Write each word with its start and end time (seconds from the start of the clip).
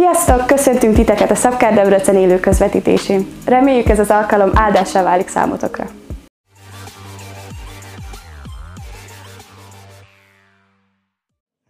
Sziasztok! 0.00 0.46
Köszöntünk 0.46 0.94
titeket 0.94 1.30
a 1.30 1.34
Szabkár 1.34 1.74
Debrecen 1.74 2.16
élő 2.16 2.40
közvetítésén. 2.40 3.26
Reméljük 3.46 3.88
ez 3.88 3.98
az 3.98 4.10
alkalom 4.10 4.50
áldássá 4.54 5.02
válik 5.02 5.28
számotokra. 5.28 5.84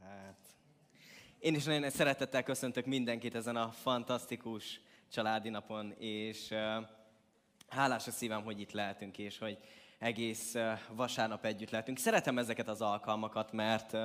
Hát, 0.03 0.37
én 1.39 1.55
is 1.55 1.65
nagyon 1.65 1.81
nagy 1.81 1.93
szeretettel 1.93 2.43
köszöntök 2.43 2.87
mindenkit 2.87 3.35
ezen 3.35 3.57
a 3.57 3.71
fantasztikus 3.83 4.81
családi 5.13 5.49
napon, 5.49 5.95
és 5.99 6.55
hálás 7.69 8.07
a 8.07 8.11
szívem, 8.11 8.43
hogy 8.43 8.61
itt 8.61 8.73
lehetünk, 8.73 9.19
és 9.19 9.39
hogy 9.39 9.59
egész 9.99 10.55
vasárnap 10.95 11.45
együtt 11.45 11.71
lehetünk. 11.71 11.99
Szeretem 11.99 12.39
ezeket 12.39 12.69
az 12.69 12.81
alkalmakat, 12.81 13.53
mert 13.53 13.97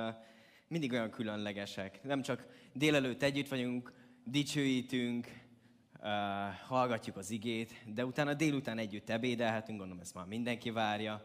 mindig 0.68 0.92
olyan 0.92 1.10
különlegesek. 1.10 1.98
Nem 2.02 2.22
csak 2.22 2.46
délelőtt 2.72 3.22
együtt 3.22 3.48
vagyunk, 3.48 3.92
dicsőítünk, 4.28 5.26
uh, 6.00 6.08
hallgatjuk 6.66 7.16
az 7.16 7.30
igét, 7.30 7.74
de 7.94 8.04
utána 8.04 8.34
délután 8.34 8.78
együtt 8.78 9.10
ebédelhetünk, 9.10 9.78
gondolom 9.78 10.02
ezt 10.02 10.14
már 10.14 10.26
mindenki 10.26 10.70
várja. 10.70 11.24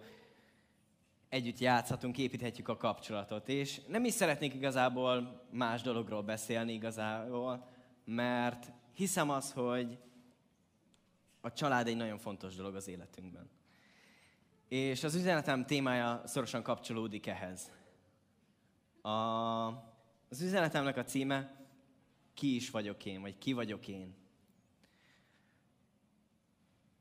Együtt 1.30 1.60
játszhatunk, 1.60 2.18
építhetjük 2.18 2.68
a 2.68 2.78
kapcsolatot. 2.78 3.50
És 3.50 3.82
nem 3.88 4.06
is 4.06 4.14
szeretnék 4.14 4.54
igazából 4.54 5.46
más 5.52 5.82
dologról 5.82 6.22
beszélni 6.22 6.74
igazából, 6.74 7.68
mert 8.06 8.72
hiszem 8.94 9.30
az, 9.30 9.52
hogy 9.52 9.98
a 11.42 11.54
család 11.54 11.88
egy 11.88 11.96
nagyon 11.96 12.18
fontos 12.18 12.56
dolog 12.56 12.76
az 12.76 12.88
életünkben. 12.88 13.50
És 14.68 15.04
az 15.04 15.16
üzenetem 15.16 15.66
témája 15.66 16.22
szorosan 16.26 16.64
kapcsolódik 16.64 17.28
ehhez. 17.28 17.72
A, 19.02 19.10
az 20.30 20.42
üzenetemnek 20.42 20.98
a 20.98 21.04
címe 21.04 21.61
ki 22.34 22.56
is 22.56 22.70
vagyok 22.70 23.06
én, 23.06 23.22
vagy 23.22 23.38
ki 23.38 23.54
vagyok 23.54 23.88
én. 23.88 24.16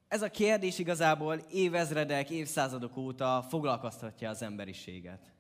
Ez 0.09 0.23
a 0.23 0.31
kérdés 0.31 0.79
igazából 0.79 1.35
évezredek, 1.51 2.31
évszázadok 2.31 2.97
óta 2.97 3.47
foglalkoztatja 3.49 4.31
az 4.31 4.43
emberiséget. 4.43 5.33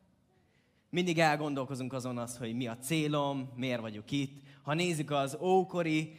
Mindig 0.91 1.19
elgondolkozunk 1.19 1.93
azon 1.93 2.19
az, 2.19 2.37
hogy 2.37 2.55
mi 2.55 2.67
a 2.67 2.79
célom, 2.79 3.53
miért 3.57 3.81
vagyok 3.81 4.11
itt. 4.11 4.43
Ha 4.63 4.75
nézzük 4.75 5.11
az 5.11 5.37
ókori 5.41 6.15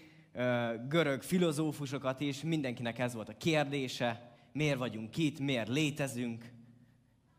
görög 0.87 1.21
filozófusokat 1.21 2.19
is, 2.19 2.41
mindenkinek 2.41 2.99
ez 2.99 3.13
volt 3.13 3.29
a 3.29 3.37
kérdése, 3.37 4.35
miért 4.51 4.77
vagyunk 4.77 5.17
itt, 5.17 5.39
miért 5.39 5.67
létezünk, 5.67 6.51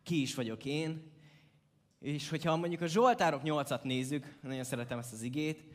ki 0.02 0.20
is 0.20 0.34
vagyok 0.34 0.64
én. 0.64 1.10
És 2.00 2.28
hogyha 2.28 2.56
mondjuk 2.56 2.80
a 2.80 2.86
Zsoltárok 2.86 3.40
8-at 3.44 3.82
nézzük, 3.82 4.38
nagyon 4.42 4.64
szeretem 4.64 4.98
ezt 4.98 5.12
az 5.12 5.22
igét, 5.22 5.71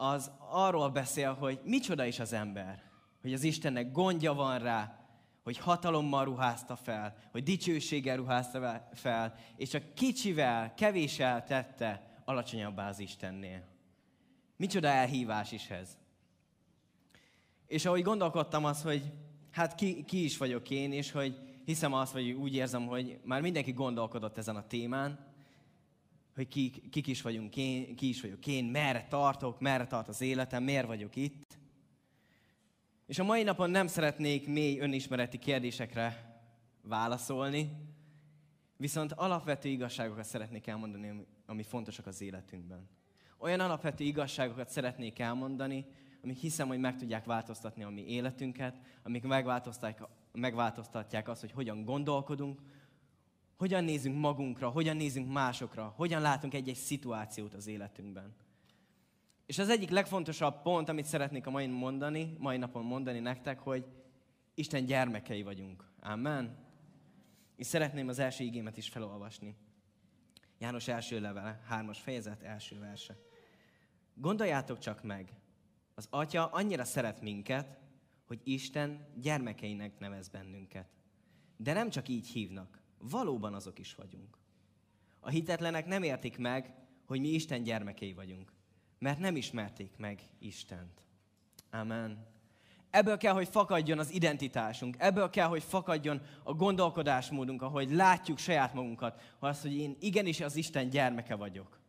az 0.00 0.30
arról 0.38 0.88
beszél, 0.88 1.32
hogy 1.34 1.60
micsoda 1.64 2.04
is 2.04 2.18
az 2.18 2.32
ember. 2.32 2.82
Hogy 3.20 3.32
az 3.32 3.42
Istennek 3.42 3.92
gondja 3.92 4.34
van 4.34 4.58
rá, 4.58 4.98
hogy 5.42 5.58
hatalommal 5.58 6.24
ruházta 6.24 6.76
fel, 6.76 7.16
hogy 7.30 7.42
dicsőséggel 7.42 8.16
ruházta 8.16 8.88
fel, 8.92 9.34
és 9.56 9.68
csak 9.68 9.94
kicsivel, 9.94 10.74
kevéssel 10.74 11.44
tette 11.44 12.20
alacsonyabbá 12.24 12.88
az 12.88 12.98
Istennél. 12.98 13.64
Micsoda 14.56 14.88
elhívás 14.88 15.52
is 15.52 15.70
ez. 15.70 15.96
És 17.66 17.84
ahogy 17.84 18.02
gondolkodtam 18.02 18.64
az, 18.64 18.82
hogy 18.82 19.12
hát 19.50 19.74
ki, 19.74 20.04
ki 20.04 20.24
is 20.24 20.36
vagyok 20.36 20.70
én, 20.70 20.92
és 20.92 21.10
hogy 21.10 21.38
hiszem 21.64 21.92
azt, 21.92 22.12
vagy 22.12 22.30
úgy 22.30 22.54
érzem, 22.54 22.86
hogy 22.86 23.20
már 23.24 23.40
mindenki 23.40 23.72
gondolkodott 23.72 24.38
ezen 24.38 24.56
a 24.56 24.66
témán, 24.66 25.29
hogy 26.34 26.48
ki, 26.48 26.70
kik 26.70 27.06
is 27.06 27.22
vagyunk 27.22 27.56
én, 27.56 27.96
ki 27.96 28.08
is 28.08 28.20
vagyok 28.20 28.46
én, 28.46 28.64
merre 28.64 29.06
tartok, 29.08 29.60
merre 29.60 29.86
tart 29.86 30.08
az 30.08 30.20
életem, 30.20 30.62
miért 30.62 30.86
vagyok 30.86 31.16
itt. 31.16 31.58
És 33.06 33.18
a 33.18 33.24
mai 33.24 33.42
napon 33.42 33.70
nem 33.70 33.86
szeretnék 33.86 34.48
mély 34.48 34.78
önismereti 34.78 35.38
kérdésekre 35.38 36.38
válaszolni, 36.82 37.70
viszont 38.76 39.12
alapvető 39.12 39.68
igazságokat 39.68 40.24
szeretnék 40.24 40.66
elmondani, 40.66 41.26
ami 41.46 41.62
fontosak 41.62 42.06
az 42.06 42.20
életünkben. 42.20 42.88
Olyan 43.38 43.60
alapvető 43.60 44.04
igazságokat 44.04 44.68
szeretnék 44.68 45.18
elmondani, 45.18 45.86
amik 46.22 46.38
hiszem, 46.38 46.68
hogy 46.68 46.78
meg 46.78 46.96
tudják 46.96 47.24
változtatni 47.24 47.82
a 47.82 47.88
mi 47.88 48.06
életünket, 48.06 48.80
amik 49.02 49.22
megváltoztatják, 49.22 50.08
megváltoztatják 50.32 51.28
azt, 51.28 51.40
hogy 51.40 51.52
hogyan 51.52 51.84
gondolkodunk, 51.84 52.60
hogyan 53.60 53.84
nézünk 53.84 54.18
magunkra, 54.18 54.68
hogyan 54.68 54.96
nézünk 54.96 55.32
másokra, 55.32 55.92
hogyan 55.96 56.20
látunk 56.20 56.54
egy-egy 56.54 56.76
szituációt 56.76 57.54
az 57.54 57.66
életünkben. 57.66 58.34
És 59.46 59.58
az 59.58 59.68
egyik 59.68 59.90
legfontosabb 59.90 60.62
pont, 60.62 60.88
amit 60.88 61.04
szeretnék 61.04 61.46
a 61.46 61.50
mai, 61.50 61.66
mondani, 61.66 62.36
mai 62.38 62.56
napon 62.56 62.84
mondani 62.84 63.18
nektek, 63.18 63.58
hogy 63.58 63.86
Isten 64.54 64.84
gyermekei 64.84 65.42
vagyunk. 65.42 65.90
Amen. 66.00 66.56
És 67.56 67.66
szeretném 67.66 68.08
az 68.08 68.18
első 68.18 68.44
igémet 68.44 68.76
is 68.76 68.88
felolvasni. 68.88 69.56
János 70.58 70.88
első 70.88 71.20
levele, 71.20 71.60
hármas 71.66 72.00
fejezet, 72.00 72.42
első 72.42 72.78
verse. 72.78 73.16
Gondoljátok 74.14 74.78
csak 74.78 75.02
meg, 75.02 75.32
az 75.94 76.06
Atya 76.10 76.46
annyira 76.46 76.84
szeret 76.84 77.20
minket, 77.20 77.78
hogy 78.26 78.40
Isten 78.44 79.06
gyermekeinek 79.16 79.98
nevez 79.98 80.28
bennünket. 80.28 80.88
De 81.56 81.72
nem 81.72 81.90
csak 81.90 82.08
így 82.08 82.28
hívnak, 82.28 82.79
valóban 83.00 83.54
azok 83.54 83.78
is 83.78 83.94
vagyunk. 83.94 84.38
A 85.20 85.28
hitetlenek 85.28 85.86
nem 85.86 86.02
értik 86.02 86.38
meg, 86.38 86.74
hogy 87.06 87.20
mi 87.20 87.28
Isten 87.28 87.62
gyermekei 87.62 88.12
vagyunk, 88.12 88.52
mert 88.98 89.18
nem 89.18 89.36
ismerték 89.36 89.96
meg 89.96 90.20
Istent. 90.38 91.02
Amen. 91.70 92.26
Ebből 92.90 93.16
kell, 93.16 93.32
hogy 93.32 93.48
fakadjon 93.48 93.98
az 93.98 94.12
identitásunk, 94.12 94.96
ebből 94.98 95.30
kell, 95.30 95.46
hogy 95.46 95.62
fakadjon 95.62 96.20
a 96.42 96.54
gondolkodásmódunk, 96.54 97.62
ahogy 97.62 97.90
látjuk 97.90 98.38
saját 98.38 98.74
magunkat, 98.74 99.34
az, 99.38 99.62
hogy 99.62 99.76
én 99.76 99.96
igenis 100.00 100.40
az 100.40 100.56
Isten 100.56 100.88
gyermeke 100.88 101.34
vagyok 101.34 101.79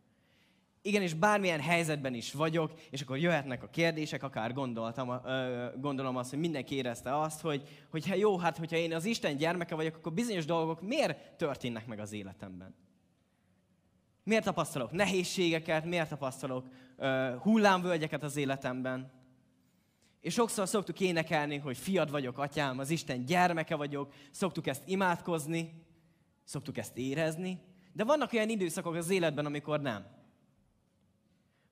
igenis 0.82 1.14
bármilyen 1.14 1.60
helyzetben 1.60 2.14
is 2.14 2.32
vagyok, 2.32 2.72
és 2.90 3.00
akkor 3.00 3.18
jöhetnek 3.18 3.62
a 3.62 3.68
kérdések, 3.68 4.22
akár 4.22 4.52
gondoltam, 4.52 5.20
gondolom 5.80 6.16
azt, 6.16 6.30
hogy 6.30 6.38
mindenki 6.38 6.74
érezte 6.74 7.20
azt, 7.20 7.40
hogy, 7.40 7.68
hogy 7.90 8.06
hát 8.06 8.18
jó, 8.18 8.38
hát 8.38 8.56
hogyha 8.56 8.76
én 8.76 8.94
az 8.94 9.04
Isten 9.04 9.36
gyermeke 9.36 9.74
vagyok, 9.74 9.96
akkor 9.96 10.12
bizonyos 10.12 10.44
dolgok 10.44 10.80
miért 10.80 11.36
történnek 11.36 11.86
meg 11.86 11.98
az 11.98 12.12
életemben? 12.12 12.74
Miért 14.24 14.44
tapasztalok 14.44 14.90
nehézségeket, 14.90 15.84
miért 15.84 16.08
tapasztalok 16.08 16.66
hullámvölgyeket 17.38 18.22
az 18.22 18.36
életemben? 18.36 19.12
És 20.20 20.32
sokszor 20.32 20.68
szoktuk 20.68 21.00
énekelni, 21.00 21.56
hogy 21.56 21.76
fiad 21.76 22.10
vagyok, 22.10 22.38
atyám, 22.38 22.78
az 22.78 22.90
Isten 22.90 23.24
gyermeke 23.24 23.74
vagyok, 23.76 24.12
szoktuk 24.30 24.66
ezt 24.66 24.82
imádkozni, 24.86 25.84
szoktuk 26.44 26.78
ezt 26.78 26.98
érezni, 26.98 27.60
de 27.92 28.04
vannak 28.04 28.32
olyan 28.32 28.48
időszakok 28.48 28.94
az 28.94 29.10
életben, 29.10 29.46
amikor 29.46 29.80
nem. 29.80 30.21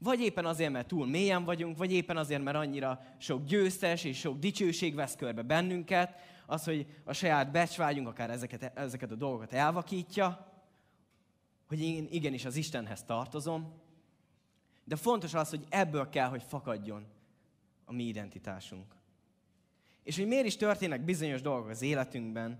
Vagy 0.02 0.20
éppen 0.20 0.46
azért, 0.46 0.72
mert 0.72 0.88
túl 0.88 1.06
mélyen 1.06 1.44
vagyunk, 1.44 1.76
vagy 1.76 1.92
éppen 1.92 2.16
azért, 2.16 2.42
mert 2.42 2.56
annyira 2.56 3.00
sok 3.18 3.44
győztes 3.44 4.04
és 4.04 4.18
sok 4.18 4.38
dicsőség 4.38 4.94
vesz 4.94 5.16
körbe 5.16 5.42
bennünket, 5.42 6.18
az, 6.46 6.64
hogy 6.64 6.86
a 7.04 7.12
saját 7.12 7.50
becsvágyunk 7.50 8.08
akár 8.08 8.30
ezeket, 8.30 8.78
ezeket 8.78 9.10
a 9.10 9.14
dolgokat 9.14 9.52
elvakítja, 9.52 10.52
hogy 11.68 11.80
én 11.80 12.06
igenis 12.10 12.44
az 12.44 12.56
Istenhez 12.56 13.02
tartozom. 13.02 13.72
De 14.84 14.96
fontos 14.96 15.34
az, 15.34 15.50
hogy 15.50 15.66
ebből 15.68 16.08
kell, 16.08 16.28
hogy 16.28 16.42
fakadjon 16.42 17.06
a 17.84 17.92
mi 17.92 18.02
identitásunk. 18.02 18.94
És 20.02 20.16
hogy 20.16 20.26
miért 20.26 20.46
is 20.46 20.56
történnek 20.56 21.04
bizonyos 21.04 21.40
dolgok 21.40 21.68
az 21.68 21.82
életünkben, 21.82 22.58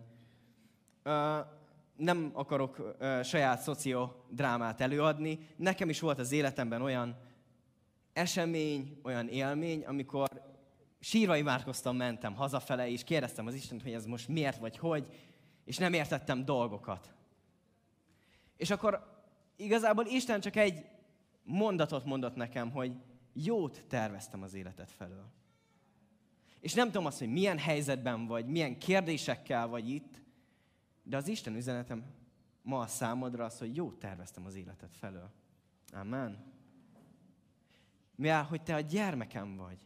nem 1.96 2.30
akarok 2.32 2.96
saját 3.22 3.60
szociodrámát 3.60 4.80
előadni. 4.80 5.38
Nekem 5.56 5.88
is 5.88 6.00
volt 6.00 6.18
az 6.18 6.32
életemben 6.32 6.82
olyan 6.82 7.16
esemény, 8.20 9.00
olyan 9.02 9.28
élmény, 9.28 9.84
amikor 9.84 10.28
sírva 11.00 11.36
imádkoztam, 11.36 11.96
mentem 11.96 12.34
hazafele, 12.34 12.88
és 12.88 13.04
kérdeztem 13.04 13.46
az 13.46 13.54
Istent, 13.54 13.82
hogy 13.82 13.92
ez 13.92 14.06
most 14.06 14.28
miért 14.28 14.58
vagy 14.58 14.76
hogy, 14.76 15.06
és 15.64 15.76
nem 15.76 15.92
értettem 15.92 16.44
dolgokat. 16.44 17.14
És 18.56 18.70
akkor 18.70 19.22
igazából 19.56 20.06
Isten 20.06 20.40
csak 20.40 20.56
egy 20.56 20.84
mondatot 21.42 22.04
mondott 22.04 22.34
nekem, 22.34 22.70
hogy 22.70 22.92
jót 23.32 23.84
terveztem 23.88 24.42
az 24.42 24.54
életet 24.54 24.90
felől. 24.90 25.26
És 26.60 26.74
nem 26.74 26.86
tudom 26.86 27.06
azt, 27.06 27.18
hogy 27.18 27.32
milyen 27.32 27.58
helyzetben 27.58 28.26
vagy, 28.26 28.46
milyen 28.46 28.78
kérdésekkel 28.78 29.68
vagy 29.68 29.88
itt, 29.88 30.22
de 31.02 31.16
az 31.16 31.28
Isten 31.28 31.54
üzenetem 31.54 32.04
ma 32.62 32.78
a 32.78 32.86
számodra 32.86 33.44
az, 33.44 33.58
hogy 33.58 33.76
jót 33.76 33.98
terveztem 33.98 34.44
az 34.46 34.54
életet 34.54 34.96
felől. 34.96 35.30
Amen 35.92 36.49
mivel 38.20 38.42
hogy 38.44 38.62
te 38.62 38.74
a 38.74 38.80
gyermekem 38.80 39.56
vagy, 39.56 39.78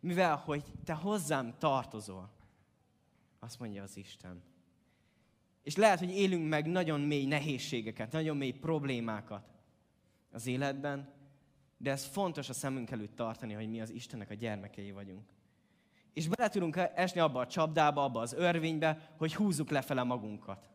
mivel 0.00 0.36
hogy 0.36 0.64
te 0.84 0.92
hozzám 0.92 1.54
tartozol. 1.58 2.30
Azt 3.38 3.58
mondja 3.58 3.82
az 3.82 3.96
Isten. 3.96 4.42
És 5.62 5.76
lehet, 5.76 5.98
hogy 5.98 6.10
élünk 6.10 6.48
meg 6.48 6.66
nagyon 6.66 7.00
mély 7.00 7.26
nehézségeket, 7.26 8.12
nagyon 8.12 8.36
mély 8.36 8.52
problémákat 8.52 9.48
az 10.30 10.46
életben, 10.46 11.12
de 11.76 11.90
ez 11.90 12.04
fontos 12.04 12.48
a 12.48 12.52
szemünk 12.52 12.90
előtt 12.90 13.16
tartani, 13.16 13.52
hogy 13.52 13.68
mi 13.68 13.80
az 13.80 13.90
Istennek 13.90 14.30
a 14.30 14.34
gyermekei 14.34 14.90
vagyunk. 14.90 15.28
És 16.12 16.28
bele 16.28 16.48
tudunk 16.48 16.76
esni 16.76 17.20
abba 17.20 17.40
a 17.40 17.46
csapdába, 17.46 18.04
abba 18.04 18.20
az 18.20 18.32
örvénybe, 18.32 19.14
hogy 19.16 19.34
húzzuk 19.34 19.70
lefele 19.70 20.02
magunkat. 20.02 20.70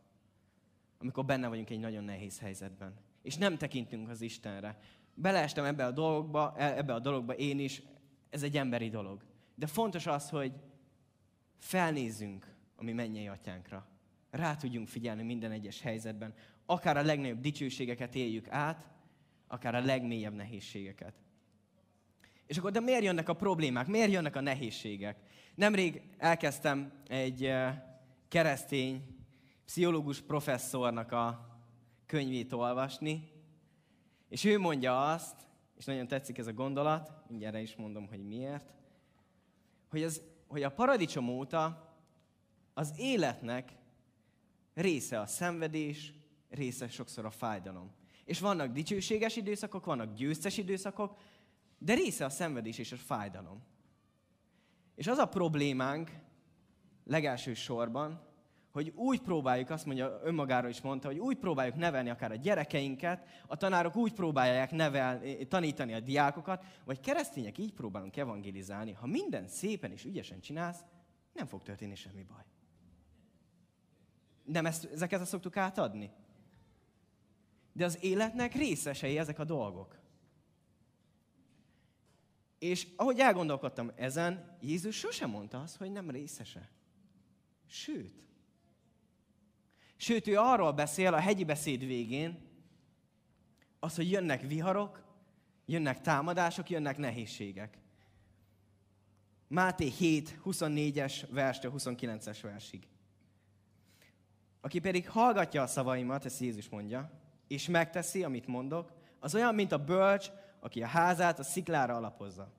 Amikor 0.98 1.24
benne 1.24 1.48
vagyunk 1.48 1.70
egy 1.70 1.80
nagyon 1.80 2.04
nehéz 2.04 2.38
helyzetben. 2.38 2.94
És 3.22 3.36
nem 3.36 3.56
tekintünk 3.56 4.08
az 4.08 4.20
Istenre. 4.20 4.78
Beleestem 5.14 5.64
ebbe 5.64 5.84
a 5.84 5.90
dologba, 5.90 6.54
e, 6.56 6.76
ebbe 6.76 6.94
a 6.94 6.98
dologba 6.98 7.32
én 7.34 7.58
is, 7.58 7.82
ez 8.30 8.42
egy 8.42 8.56
emberi 8.56 8.88
dolog. 8.88 9.24
De 9.54 9.66
fontos 9.66 10.06
az, 10.06 10.30
hogy 10.30 10.52
felnézzünk 11.58 12.54
a 12.76 12.82
mi 12.82 12.92
mennyei 12.92 13.28
atyánkra. 13.28 13.86
Rá 14.30 14.56
tudjunk 14.56 14.88
figyelni 14.88 15.22
minden 15.22 15.50
egyes 15.50 15.80
helyzetben. 15.80 16.34
Akár 16.66 16.96
a 16.96 17.02
legnagyobb 17.02 17.40
dicsőségeket 17.40 18.14
éljük 18.14 18.48
át, 18.48 18.88
akár 19.46 19.74
a 19.74 19.80
legmélyebb 19.80 20.34
nehézségeket. 20.34 21.14
És 22.46 22.58
akkor, 22.58 22.70
de 22.70 22.80
miért 22.80 23.02
jönnek 23.02 23.28
a 23.28 23.34
problémák? 23.34 23.86
Miért 23.86 24.12
jönnek 24.12 24.36
a 24.36 24.40
nehézségek? 24.40 25.18
Nemrég 25.54 26.02
elkezdtem 26.18 26.92
egy 27.08 27.52
keresztény 28.28 29.16
pszichológus 29.64 30.20
professzornak 30.20 31.12
a 31.12 31.48
könyvét 32.06 32.52
olvasni, 32.52 33.33
és 34.34 34.44
ő 34.44 34.58
mondja 34.58 35.12
azt, 35.12 35.46
és 35.76 35.84
nagyon 35.84 36.08
tetszik 36.08 36.38
ez 36.38 36.46
a 36.46 36.52
gondolat, 36.52 37.12
mindjárt 37.28 37.58
is 37.58 37.76
mondom, 37.76 38.08
hogy 38.08 38.26
miért, 38.26 38.74
hogy, 39.90 40.02
az, 40.02 40.22
hogy 40.46 40.62
a 40.62 40.70
paradicsom 40.70 41.28
óta 41.28 41.92
az 42.72 42.92
életnek 42.96 43.72
része 44.74 45.20
a 45.20 45.26
szenvedés, 45.26 46.12
része 46.48 46.88
sokszor 46.88 47.24
a 47.24 47.30
fájdalom. 47.30 47.90
És 48.24 48.40
vannak 48.40 48.72
dicsőséges 48.72 49.36
időszakok, 49.36 49.84
vannak 49.84 50.14
győztes 50.14 50.56
időszakok, 50.56 51.20
de 51.78 51.94
része 51.94 52.24
a 52.24 52.30
szenvedés 52.30 52.78
és 52.78 52.92
a 52.92 52.96
fájdalom. 52.96 53.62
És 54.94 55.06
az 55.06 55.18
a 55.18 55.28
problémánk 55.28 56.10
legelső 57.04 57.54
sorban, 57.54 58.26
hogy 58.74 58.92
úgy 58.96 59.20
próbáljuk, 59.20 59.70
azt 59.70 59.86
mondja, 59.86 60.20
önmagáról 60.22 60.70
is 60.70 60.80
mondta, 60.80 61.08
hogy 61.08 61.18
úgy 61.18 61.36
próbáljuk 61.36 61.76
nevelni 61.76 62.10
akár 62.10 62.30
a 62.30 62.36
gyerekeinket, 62.36 63.26
a 63.46 63.56
tanárok 63.56 63.96
úgy 63.96 64.12
próbálják 64.12 64.70
nevel, 64.70 65.20
tanítani 65.48 65.94
a 65.94 66.00
diákokat, 66.00 66.64
vagy 66.84 67.00
keresztények 67.00 67.58
így 67.58 67.72
próbálunk 67.72 68.16
evangelizálni. 68.16 68.92
Ha 68.92 69.06
minden 69.06 69.48
szépen 69.48 69.90
és 69.90 70.04
ügyesen 70.04 70.40
csinálsz, 70.40 70.84
nem 71.32 71.46
fog 71.46 71.62
történni 71.62 71.94
semmi 71.94 72.22
baj. 72.22 72.44
Nem 74.44 74.66
ezt, 74.66 74.84
ezeket 74.84 75.26
szoktuk 75.26 75.56
átadni? 75.56 76.10
De 77.72 77.84
az 77.84 77.98
életnek 78.00 78.54
részesei 78.54 79.18
ezek 79.18 79.38
a 79.38 79.44
dolgok. 79.44 79.98
És 82.58 82.88
ahogy 82.96 83.18
elgondolkodtam 83.18 83.92
ezen, 83.96 84.56
Jézus 84.60 84.96
sosem 84.96 85.30
mondta 85.30 85.60
azt, 85.60 85.76
hogy 85.76 85.92
nem 85.92 86.10
részese. 86.10 86.70
Sőt. 87.66 88.22
Sőt, 90.04 90.26
ő 90.26 90.38
arról 90.38 90.72
beszél 90.72 91.14
a 91.14 91.18
hegyi 91.18 91.44
beszéd 91.44 91.86
végén, 91.86 92.38
az, 93.78 93.96
hogy 93.96 94.10
jönnek 94.10 94.40
viharok, 94.40 95.04
jönnek 95.66 96.00
támadások, 96.00 96.70
jönnek 96.70 96.98
nehézségek. 96.98 97.78
Máté 99.48 99.88
7, 99.88 100.38
24-es 100.44 101.22
verstől 101.30 101.72
29-es 101.76 102.38
versig. 102.42 102.86
Aki 104.60 104.78
pedig 104.78 105.08
hallgatja 105.08 105.62
a 105.62 105.66
szavaimat, 105.66 106.24
ezt 106.24 106.40
Jézus 106.40 106.68
mondja, 106.68 107.10
és 107.48 107.68
megteszi, 107.68 108.24
amit 108.24 108.46
mondok, 108.46 108.92
az 109.20 109.34
olyan, 109.34 109.54
mint 109.54 109.72
a 109.72 109.84
bölcs, 109.84 110.30
aki 110.60 110.82
a 110.82 110.86
házát 110.86 111.38
a 111.38 111.42
sziklára 111.42 111.94
alapozza. 111.94 112.52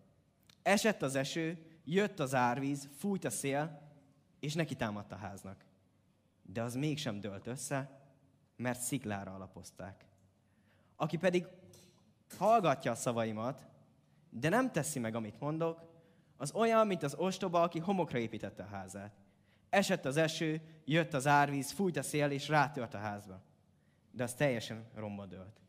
Esett 0.64 1.02
az 1.02 1.16
eső, 1.16 1.66
jött 1.84 2.20
az 2.20 2.36
árvíz, 2.36 2.90
fújt 2.98 3.26
a 3.26 3.30
szél, 3.30 3.82
és 4.40 4.54
neki 4.54 4.76
támadt 4.76 5.12
a 5.12 5.16
háznak. 5.16 5.65
De 6.46 6.62
az 6.62 6.76
mégsem 6.76 7.20
dőlt 7.20 7.48
össze, 7.48 8.00
mert 8.56 8.80
sziklára 8.80 9.34
alapozták. 9.34 10.06
Aki 10.96 11.18
pedig 11.18 11.48
hallgatja 12.38 12.92
a 12.92 12.96
szavaimat, 12.96 13.68
de 14.30 14.50
nem 14.50 14.72
teszi 14.72 15.00
meg, 15.00 15.16
amit 15.16 15.40
mondok, 15.40 15.94
az 16.38 16.54
olyan, 16.54 16.88
mint 16.88 17.04
az 17.04 17.16
ostoba, 17.16 17.62
aki 17.62 17.80
homokra 17.80 18.18
építette 18.18 18.64
a 18.64 18.68
házát. 18.68 19.16
Esett 19.70 20.06
az 20.06 20.18
eső, 20.18 20.62
jött 20.86 21.14
az 21.14 21.28
árvíz, 21.28 21.72
fújt 21.72 21.98
a 21.98 22.04
szél, 22.04 22.32
és 22.32 22.48
rátört 22.48 22.94
a 22.94 22.98
házba. 22.98 23.42
De 24.12 24.24
az 24.24 24.34
teljesen 24.34 24.86
romba 24.94 25.26
dőlt. 25.26 25.62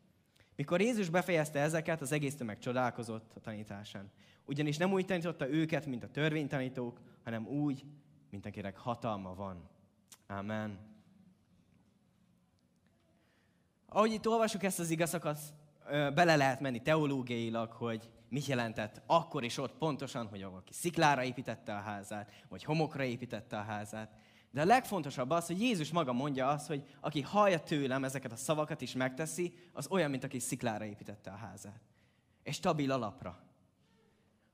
Mikor 0.55 0.81
Jézus 0.81 1.09
befejezte 1.09 1.59
ezeket, 1.59 2.01
az 2.01 2.11
egész 2.11 2.35
tömeg 2.35 2.59
csodálkozott 2.59 3.31
a 3.35 3.39
tanításán. 3.39 4.11
Ugyanis 4.45 4.77
nem 4.77 4.91
úgy 4.91 5.05
tanította 5.05 5.49
őket, 5.49 5.85
mint 5.85 6.03
a 6.03 6.11
törvénytanítók, 6.11 7.01
hanem 7.23 7.47
úgy, 7.47 7.85
mint 8.29 8.45
akinek 8.45 8.77
hatalma 8.77 9.33
van. 9.33 9.69
Amen. 10.27 10.79
Ahogy 13.85 14.11
itt 14.11 14.27
olvasjuk 14.27 14.63
ezt 14.63 14.79
az 14.79 14.89
igazszakat, 14.89 15.39
bele 15.89 16.35
lehet 16.35 16.59
menni 16.59 16.81
teológiailag, 16.81 17.71
hogy 17.71 18.09
mit 18.29 18.45
jelentett 18.45 19.01
akkor 19.05 19.43
és 19.43 19.57
ott 19.57 19.77
pontosan, 19.77 20.27
hogy 20.27 20.43
valaki 20.43 20.73
sziklára 20.73 21.23
építette 21.23 21.75
a 21.75 21.79
házát, 21.79 22.31
vagy 22.49 22.63
homokra 22.63 23.03
építette 23.03 23.57
a 23.57 23.61
házát. 23.61 24.15
De 24.51 24.61
a 24.61 24.65
legfontosabb 24.65 25.29
az, 25.29 25.47
hogy 25.47 25.61
Jézus 25.61 25.91
maga 25.91 26.13
mondja 26.13 26.47
azt, 26.47 26.67
hogy 26.67 26.83
aki 26.99 27.21
hallja 27.21 27.59
tőlem 27.59 28.03
ezeket 28.03 28.31
a 28.31 28.35
szavakat 28.35 28.81
és 28.81 28.93
megteszi, 28.93 29.53
az 29.73 29.87
olyan, 29.87 30.09
mint 30.09 30.23
aki 30.23 30.39
sziklára 30.39 30.85
építette 30.85 31.31
a 31.31 31.35
házát. 31.35 31.81
És 32.43 32.55
stabil 32.55 32.91
alapra. 32.91 33.39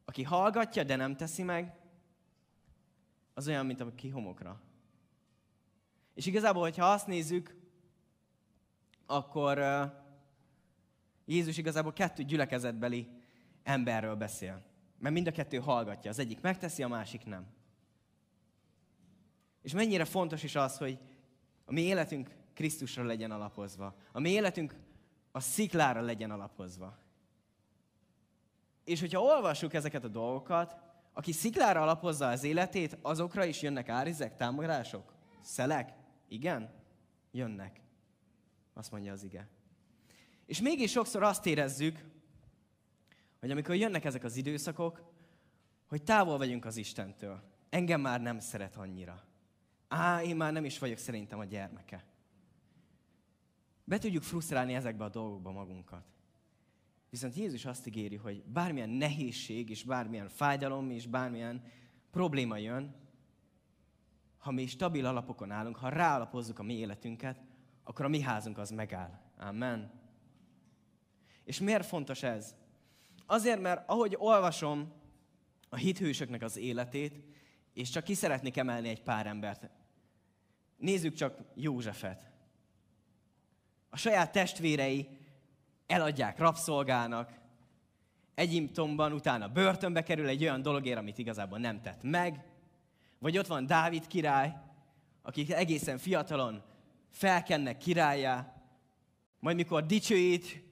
Aki 0.06 0.24
hallgatja, 0.24 0.84
de 0.84 0.96
nem 0.96 1.16
teszi 1.16 1.44
meg, 1.44 1.76
az 3.34 3.48
olyan, 3.48 3.66
mint 3.66 3.82
aki 3.82 4.10
homokra. 4.10 4.62
És 6.14 6.26
igazából, 6.26 6.62
hogyha 6.62 6.92
azt 6.92 7.08
nézzük, 7.08 7.56
akkor 9.06 9.60
Jézus 11.26 11.58
igazából 11.58 11.94
kettő 11.94 12.24
gyülekezetbeli 12.24 13.08
emberről 13.64 14.16
beszél. 14.16 14.62
Mert 15.00 15.14
mind 15.14 15.28
a 15.28 15.32
kettő 15.32 15.58
hallgatja. 15.58 16.10
Az 16.10 16.20
egyik 16.20 16.42
megteszi, 16.42 16.84
a 16.84 16.88
másik 16.88 17.26
nem. 17.26 17.46
És 19.62 19.74
mennyire 19.74 20.06
fontos 20.06 20.44
is 20.44 20.56
az, 20.56 20.78
hogy 20.78 21.00
a 21.66 21.72
mi 21.72 21.82
életünk 21.82 22.36
Krisztusra 22.54 23.04
legyen 23.04 23.32
alapozva. 23.32 23.96
A 24.12 24.20
mi 24.20 24.30
életünk 24.30 24.76
a 25.32 25.40
sziklára 25.40 26.02
legyen 26.02 26.32
alapozva. 26.32 26.98
És 28.84 29.00
hogyha 29.00 29.22
olvassuk 29.22 29.74
ezeket 29.74 30.04
a 30.04 30.08
dolgokat, 30.08 30.76
aki 31.14 31.32
sziklára 31.32 31.82
alapozza 31.82 32.28
az 32.28 32.44
életét, 32.44 32.98
azokra 33.02 33.46
is 33.46 33.62
jönnek 33.62 33.90
árizek, 33.90 34.36
támadások, 34.36 35.14
szelek. 35.42 35.94
Igen? 36.34 36.70
Jönnek. 37.32 37.82
Azt 38.74 38.92
mondja 38.92 39.12
az 39.12 39.24
ige. 39.24 39.48
És 40.46 40.62
mégis 40.62 40.92
sokszor 40.92 41.24
azt 41.24 41.46
érezzük, 41.46 42.06
hogy 43.40 43.52
amikor 43.52 43.76
jönnek 43.76 44.06
ezek 44.06 44.24
az 44.24 44.36
időszakok, 44.36 45.12
hogy 45.86 46.04
távol 46.04 46.38
vagyunk 46.38 46.66
az 46.66 46.78
Istentől. 46.78 47.44
Engem 47.70 48.02
már 48.02 48.22
nem 48.22 48.40
szeret 48.40 48.76
annyira. 48.76 49.24
Á, 49.88 50.24
én 50.24 50.36
már 50.36 50.54
nem 50.54 50.66
is 50.66 50.80
vagyok 50.80 50.98
szerintem 50.98 51.40
a 51.40 51.46
gyermeke. 51.46 52.06
Be 53.84 53.98
tudjuk 53.98 54.24
frusztrálni 54.24 54.74
ezekbe 54.74 55.04
a 55.04 55.10
dolgokba 55.10 55.52
magunkat. 55.52 56.06
Viszont 57.10 57.36
Jézus 57.36 57.66
azt 57.66 57.88
ígéri, 57.88 58.16
hogy 58.16 58.44
bármilyen 58.44 58.90
nehézség, 58.90 59.70
és 59.70 59.84
bármilyen 59.84 60.30
fájdalom, 60.30 60.90
és 60.90 61.08
bármilyen 61.08 61.64
probléma 62.12 62.58
jön, 62.58 63.03
ha 64.44 64.52
mi 64.52 64.66
stabil 64.66 65.06
alapokon 65.06 65.52
állunk, 65.52 65.76
ha 65.76 65.90
ráalapozzuk 65.90 66.60
a 66.60 66.64
mi 66.64 66.74
életünket, 66.74 67.42
akkor 67.84 68.06
a 68.06 68.08
mi 68.08 68.22
házunk 68.22 68.58
az 68.58 68.70
megáll. 68.70 69.20
Amen. 69.38 69.92
És 71.44 71.60
miért 71.60 71.86
fontos 71.86 72.24
ez? 72.24 72.56
Azért, 73.26 73.62
mert 73.62 73.90
ahogy 73.90 74.16
olvasom 74.18 74.94
a 75.70 75.76
hithősöknek 75.76 76.42
az 76.42 76.58
életét, 76.58 77.24
és 77.74 77.90
csak 77.90 78.04
ki 78.04 78.14
szeretnék 78.14 78.58
emelni 78.58 78.90
egy 78.90 79.02
pár 79.02 79.28
embert. 79.28 79.70
Nézzük 80.78 81.14
csak 81.14 81.38
Józsefet. 81.56 82.32
A 83.90 83.98
saját 83.98 84.32
testvérei 84.32 85.18
eladják 85.88 86.38
rabszolgának, 86.38 87.40
Egyiptomban 88.36 89.14
utána 89.14 89.48
börtönbe 89.48 90.04
kerül 90.04 90.28
egy 90.28 90.44
olyan 90.44 90.62
dologért, 90.62 90.98
amit 90.98 91.18
igazából 91.18 91.60
nem 91.60 91.82
tett 91.82 92.04
meg. 92.04 92.53
Vagy 93.24 93.38
ott 93.38 93.48
van 93.48 93.66
Dávid 93.66 94.08
király, 94.08 94.54
akik 95.22 95.52
egészen 95.52 95.98
fiatalon 95.98 96.64
felkennek 97.10 97.78
királyá, 97.78 98.64
majd 99.40 99.56
mikor 99.56 99.86
dicsőít, 99.86 100.64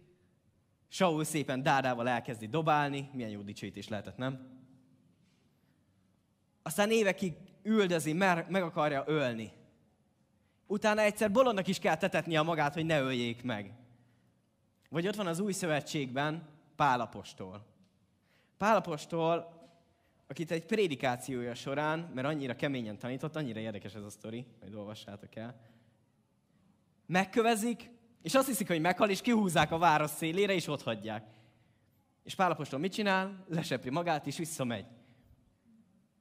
Saul 0.88 1.24
szépen 1.24 1.64
dádával 1.64 2.10
elkezdi 2.10 2.48
dobálni, 2.48 3.10
milyen 3.14 3.30
jó 3.30 3.42
dicsőítés 3.42 3.88
lehetett, 3.88 4.18
nem? 4.18 4.60
Aztán 6.64 6.92
évekig 6.92 7.34
üldözi, 7.64 8.14
meg, 8.14 8.50
meg 8.50 8.64
akarja 8.64 9.04
ölni. 9.08 9.52
Utána 10.68 11.02
egyszer 11.02 11.32
bolondnak 11.32 11.68
is 11.68 11.80
kell 11.80 11.98
tetetnie 11.98 12.42
magát, 12.42 12.74
hogy 12.74 12.86
ne 12.86 13.00
öljék 13.00 13.44
meg. 13.44 13.74
Vagy 14.90 15.08
ott 15.08 15.16
van 15.16 15.28
az 15.28 15.40
új 15.40 15.52
szövetségben, 15.52 16.48
Pálapostól. 16.76 17.66
Pálapostól, 18.58 19.61
akit 20.32 20.52
egy 20.52 20.66
prédikációja 20.66 21.54
során, 21.54 22.12
mert 22.14 22.28
annyira 22.28 22.56
keményen 22.56 22.98
tanított, 22.98 23.36
annyira 23.36 23.60
érdekes 23.60 23.94
ez 23.94 24.04
a 24.04 24.10
sztori, 24.10 24.46
majd 24.60 24.76
olvassátok 24.76 25.36
el, 25.36 25.56
megkövezik, 27.06 27.90
és 28.22 28.34
azt 28.34 28.48
hiszik, 28.48 28.68
hogy 28.68 28.82
meghal, 28.82 29.10
és 29.10 29.22
kihúzzák 29.22 29.72
a 29.72 29.78
város 29.78 30.10
szélére, 30.10 30.54
és 30.54 30.68
ott 30.68 30.84
hagyják. 30.84 31.24
És 32.24 32.36
Pálapostól 32.36 32.80
mit 32.80 32.94
csinál? 32.94 33.46
Lesepri 33.48 33.90
magát, 33.90 34.28
és 34.28 34.38
visszamegy. 34.38 34.86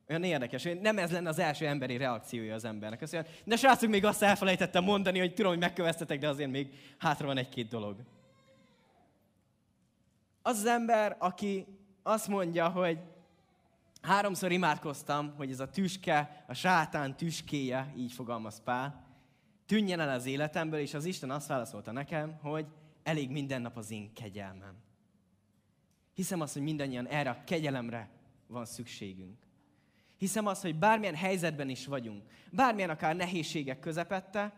Olyan 0.09 0.25
érdekes, 0.25 0.63
hogy 0.63 0.81
nem 0.81 0.99
ez 0.99 1.11
lenne 1.11 1.29
az 1.29 1.39
első 1.39 1.67
emberi 1.67 1.97
reakciója 1.97 2.55
az 2.55 2.65
embernek. 2.65 3.03
Azt 3.03 3.13
mondja, 3.13 3.33
de 3.45 3.57
srácok, 3.57 3.91
még 3.91 4.05
azt 4.05 4.23
elfelejtettem 4.23 4.85
mondani, 4.85 5.19
hogy 5.19 5.35
tudom, 5.35 5.51
hogy 5.51 5.61
megköveztetek, 5.61 6.19
de 6.19 6.29
azért 6.29 6.51
még 6.51 6.75
hátra 6.99 7.27
van 7.27 7.37
egy-két 7.37 7.69
dolog. 7.69 7.97
Az 10.43 10.59
az 10.59 10.67
ember, 10.67 11.17
aki 11.19 11.67
azt 12.03 12.29
mondja, 12.29 12.69
hogy 12.69 12.99
háromszor 14.01 14.53
imádkoztam, 14.53 15.35
hogy 15.37 15.51
ez 15.51 15.61
a 15.61 15.71
tüske, 15.71 16.45
a 16.49 16.55
sátán 16.55 17.17
tüskéje, 17.17 17.93
így 17.97 18.13
fogalmaz 18.13 18.61
Pál, 18.65 19.05
tűnjen 19.67 20.01
el 20.01 20.09
az 20.09 20.27
életemből, 20.27 20.81
és 20.81 20.95
az 20.95 21.05
Isten 21.05 21.31
azt 21.31 21.49
válaszolta 21.49 21.93
nekem, 21.93 22.39
hogy 22.43 22.67
elég 23.03 23.31
minden 23.31 23.63
nap 23.63 23.77
az 23.77 23.91
én 23.91 24.13
kegyelmem. 24.13 24.75
Hiszem 26.15 26.41
azt, 26.41 26.53
hogy 26.53 26.63
mindannyian 26.63 27.07
erre 27.07 27.31
a 27.31 27.45
kegyelemre 27.45 28.11
van 28.47 28.65
szükségünk. 28.65 29.39
Hiszem 30.17 30.47
azt, 30.47 30.63
hogy 30.63 30.79
bármilyen 30.79 31.15
helyzetben 31.15 31.69
is 31.69 31.87
vagyunk, 31.87 32.23
bármilyen 32.51 32.91
akár 32.91 33.17
nehézségek 33.17 33.81
közepette, 33.81 34.53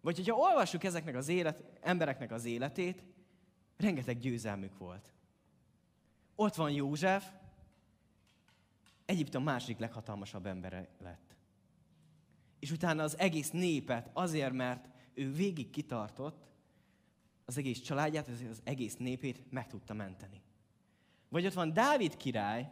vagy 0.00 0.16
hogyha 0.16 0.36
olvassuk 0.36 0.84
ezeknek 0.84 1.16
az 1.16 1.28
élet, 1.28 1.62
embereknek 1.80 2.32
az 2.32 2.44
életét, 2.44 3.02
rengeteg 3.76 4.18
győzelmük 4.18 4.78
volt. 4.78 5.12
Ott 6.34 6.54
van 6.54 6.70
József, 6.70 7.24
Egyiptom 9.10 9.42
második 9.42 9.78
leghatalmasabb 9.78 10.46
embere 10.46 10.88
lett. 10.98 11.36
És 12.58 12.70
utána 12.70 13.02
az 13.02 13.18
egész 13.18 13.50
népet 13.50 14.10
azért, 14.12 14.52
mert 14.52 14.88
ő 15.14 15.32
végig 15.32 15.70
kitartott, 15.70 16.48
az 17.44 17.58
egész 17.58 17.80
családját, 17.80 18.28
az 18.28 18.60
egész 18.64 18.96
népét 18.96 19.50
meg 19.50 19.66
tudta 19.66 19.94
menteni. 19.94 20.42
Vagy 21.28 21.46
ott 21.46 21.52
van 21.52 21.72
Dávid 21.72 22.16
király, 22.16 22.70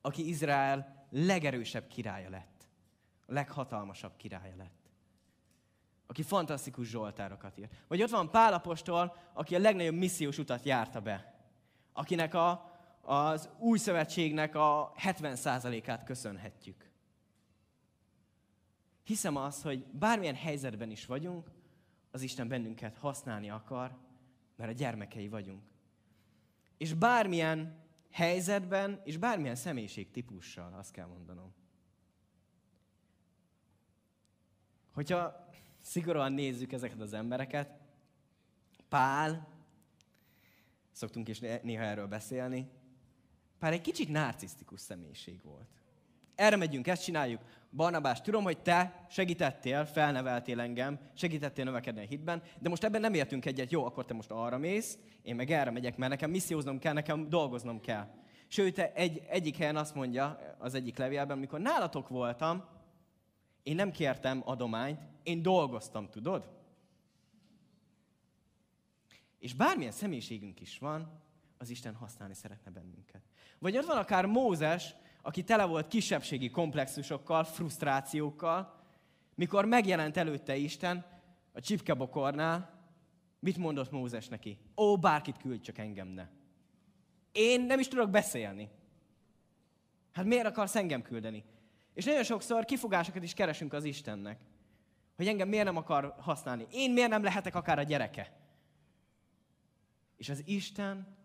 aki 0.00 0.28
Izrael 0.28 1.06
legerősebb 1.10 1.86
királya 1.86 2.30
lett. 2.30 2.68
A 3.26 3.32
leghatalmasabb 3.32 4.16
királya 4.16 4.56
lett. 4.56 4.90
Aki 6.06 6.22
fantasztikus 6.22 6.88
zsoltárokat 6.88 7.58
írt. 7.58 7.84
Vagy 7.88 8.02
ott 8.02 8.10
van 8.10 8.30
Pálapostól, 8.30 9.16
aki 9.32 9.54
a 9.54 9.58
legnagyobb 9.58 9.94
missziós 9.94 10.38
utat 10.38 10.64
járta 10.64 11.00
be. 11.00 11.44
Akinek 11.92 12.34
a, 12.34 12.69
az 13.00 13.48
új 13.58 13.78
szövetségnek 13.78 14.54
a 14.54 14.92
70%-át 14.96 16.04
köszönhetjük. 16.04 16.90
Hiszem 19.02 19.36
azt, 19.36 19.62
hogy 19.62 19.84
bármilyen 19.86 20.34
helyzetben 20.34 20.90
is 20.90 21.06
vagyunk, 21.06 21.50
az 22.10 22.22
Isten 22.22 22.48
bennünket 22.48 22.96
használni 22.96 23.50
akar, 23.50 23.96
mert 24.56 24.70
a 24.70 24.74
gyermekei 24.74 25.28
vagyunk. 25.28 25.62
És 26.76 26.94
bármilyen 26.94 27.78
helyzetben, 28.10 29.00
és 29.04 29.16
bármilyen 29.16 29.54
személyiség 29.54 30.10
típussal, 30.10 30.74
azt 30.78 30.92
kell 30.92 31.06
mondanom. 31.06 31.54
Hogyha 34.92 35.48
szigorúan 35.80 36.32
nézzük 36.32 36.72
ezeket 36.72 37.00
az 37.00 37.12
embereket, 37.12 37.78
Pál, 38.88 39.48
szoktunk 40.92 41.28
is 41.28 41.38
néha 41.38 41.82
erről 41.82 42.06
beszélni, 42.06 42.70
Pál 43.60 43.72
egy 43.72 43.80
kicsit 43.80 44.08
narcisztikus 44.08 44.80
személyiség 44.80 45.42
volt. 45.42 45.68
Erre 46.34 46.56
megyünk, 46.56 46.86
ezt 46.86 47.04
csináljuk. 47.04 47.40
Barnabás, 47.70 48.20
tudom, 48.20 48.42
hogy 48.42 48.58
te 48.58 49.06
segítettél, 49.10 49.84
felneveltél 49.84 50.60
engem, 50.60 50.98
segítettél 51.14 51.64
növekedni 51.64 52.00
a 52.00 52.06
hitben, 52.06 52.42
de 52.58 52.68
most 52.68 52.84
ebben 52.84 53.00
nem 53.00 53.14
értünk 53.14 53.46
egyet. 53.46 53.70
Jó, 53.70 53.84
akkor 53.84 54.04
te 54.04 54.14
most 54.14 54.30
arra 54.30 54.58
mész, 54.58 54.98
én 55.22 55.34
meg 55.34 55.50
erre 55.50 55.70
megyek, 55.70 55.96
mert 55.96 56.10
nekem 56.10 56.30
misszióznom 56.30 56.78
kell, 56.78 56.92
nekem 56.92 57.28
dolgoznom 57.28 57.80
kell. 57.80 58.08
Sőt, 58.46 58.78
egy, 58.78 59.22
egyik 59.28 59.56
helyen 59.56 59.76
azt 59.76 59.94
mondja, 59.94 60.56
az 60.58 60.74
egyik 60.74 60.96
levélben, 60.96 61.36
amikor 61.36 61.60
nálatok 61.60 62.08
voltam, 62.08 62.64
én 63.62 63.74
nem 63.74 63.90
kértem 63.90 64.42
adományt, 64.44 65.00
én 65.22 65.42
dolgoztam, 65.42 66.08
tudod? 66.08 66.50
És 69.38 69.54
bármilyen 69.54 69.92
személyiségünk 69.92 70.60
is 70.60 70.78
van, 70.78 71.20
az 71.58 71.70
Isten 71.70 71.94
használni 71.94 72.34
szeretne 72.34 72.70
bennünket. 72.70 73.22
Vagy 73.60 73.76
ott 73.76 73.86
van 73.86 73.96
akár 73.96 74.26
Mózes, 74.26 74.94
aki 75.22 75.44
tele 75.44 75.64
volt 75.64 75.88
kisebbségi 75.88 76.50
komplexusokkal, 76.50 77.44
frusztrációkkal, 77.44 78.74
mikor 79.34 79.64
megjelent 79.64 80.16
előtte 80.16 80.56
Isten 80.56 81.04
a 81.52 81.60
csipkebokornál, 81.60 82.78
mit 83.38 83.56
mondott 83.56 83.90
Mózes 83.90 84.28
neki? 84.28 84.58
Ó, 84.76 84.96
bárkit 84.96 85.36
küldj, 85.36 85.62
csak 85.62 85.78
engem 85.78 86.08
ne. 86.08 86.28
Én 87.32 87.60
nem 87.60 87.78
is 87.78 87.88
tudok 87.88 88.10
beszélni. 88.10 88.70
Hát 90.12 90.24
miért 90.24 90.46
akarsz 90.46 90.76
engem 90.76 91.02
küldeni? 91.02 91.44
És 91.94 92.04
nagyon 92.04 92.24
sokszor 92.24 92.64
kifogásokat 92.64 93.22
is 93.22 93.34
keresünk 93.34 93.72
az 93.72 93.84
Istennek. 93.84 94.40
Hogy 95.16 95.28
engem 95.28 95.48
miért 95.48 95.64
nem 95.64 95.76
akar 95.76 96.14
használni. 96.18 96.66
Én 96.70 96.92
miért 96.92 97.10
nem 97.10 97.22
lehetek 97.22 97.54
akár 97.54 97.78
a 97.78 97.82
gyereke. 97.82 98.32
És 100.16 100.28
az 100.28 100.42
Isten 100.46 101.16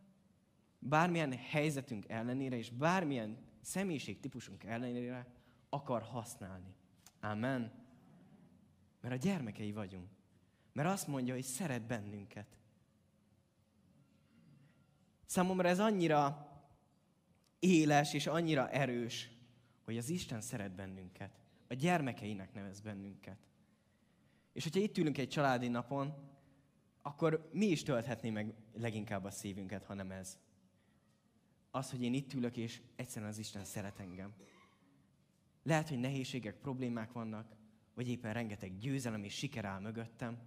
bármilyen 0.88 1.34
helyzetünk 1.34 2.10
ellenére, 2.10 2.58
és 2.58 2.70
bármilyen 2.70 3.38
személyiségtípusunk 3.62 4.63
ellenére 4.63 5.27
akar 5.70 6.01
használni. 6.01 6.75
Amen. 7.22 7.72
Mert 9.01 9.13
a 9.13 9.18
gyermekei 9.18 9.72
vagyunk. 9.72 10.10
Mert 10.74 10.89
azt 10.89 11.08
mondja, 11.08 11.34
hogy 11.34 11.44
szeret 11.44 11.82
bennünket. 11.82 12.58
Számomra 15.25 15.68
ez 15.68 15.80
annyira 15.80 16.50
éles 17.60 18.13
és 18.13 18.27
annyira 18.27 18.70
erős, 18.70 19.32
hogy 19.84 19.98
az 19.98 20.10
Isten 20.10 20.42
szeret 20.42 20.75
bennünket. 20.75 21.39
A 21.68 21.74
gyermekeinek 21.74 22.54
nevez 22.54 22.80
bennünket. 22.80 23.38
És 24.54 24.63
hogyha 24.63 24.80
itt 24.80 24.98
ülünk 24.98 25.18
egy 25.18 25.30
családi 25.30 25.68
napon, 25.68 26.13
akkor 27.01 27.50
mi 27.54 27.65
is 27.65 27.84
tölthetné 27.84 28.30
meg 28.30 28.54
leginkább 28.74 29.24
a 29.24 29.32
szívünket, 29.32 29.84
hanem 29.84 30.12
ez 30.12 30.39
az, 31.75 31.89
hogy 31.89 32.01
én 32.01 32.13
itt 32.13 32.34
ülök, 32.34 32.58
és 32.58 32.82
egyszerűen 32.96 33.32
az 33.32 33.38
Isten 33.38 33.65
szeret 33.65 34.00
engem. 34.00 34.34
Lehet, 35.63 35.89
hogy 35.89 35.98
nehézségek, 35.98 36.55
problémák 36.55 37.12
vannak, 37.12 37.55
vagy 37.94 38.08
éppen 38.08 38.34
rengeteg 38.34 38.77
győzelem 38.77 39.24
és 39.24 39.34
siker 39.34 39.65
áll 39.65 39.79
mögöttem. 39.79 40.39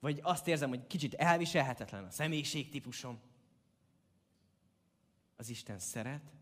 Vagy 0.00 0.20
azt 0.22 0.48
érzem, 0.48 0.68
hogy 0.68 0.86
kicsit 0.86 1.14
elviselhetetlen 1.14 2.04
a 2.04 2.10
személyiségtípusom. 2.10 3.20
Az 5.36 5.48
Isten 5.48 5.78
szeret, 5.78 6.32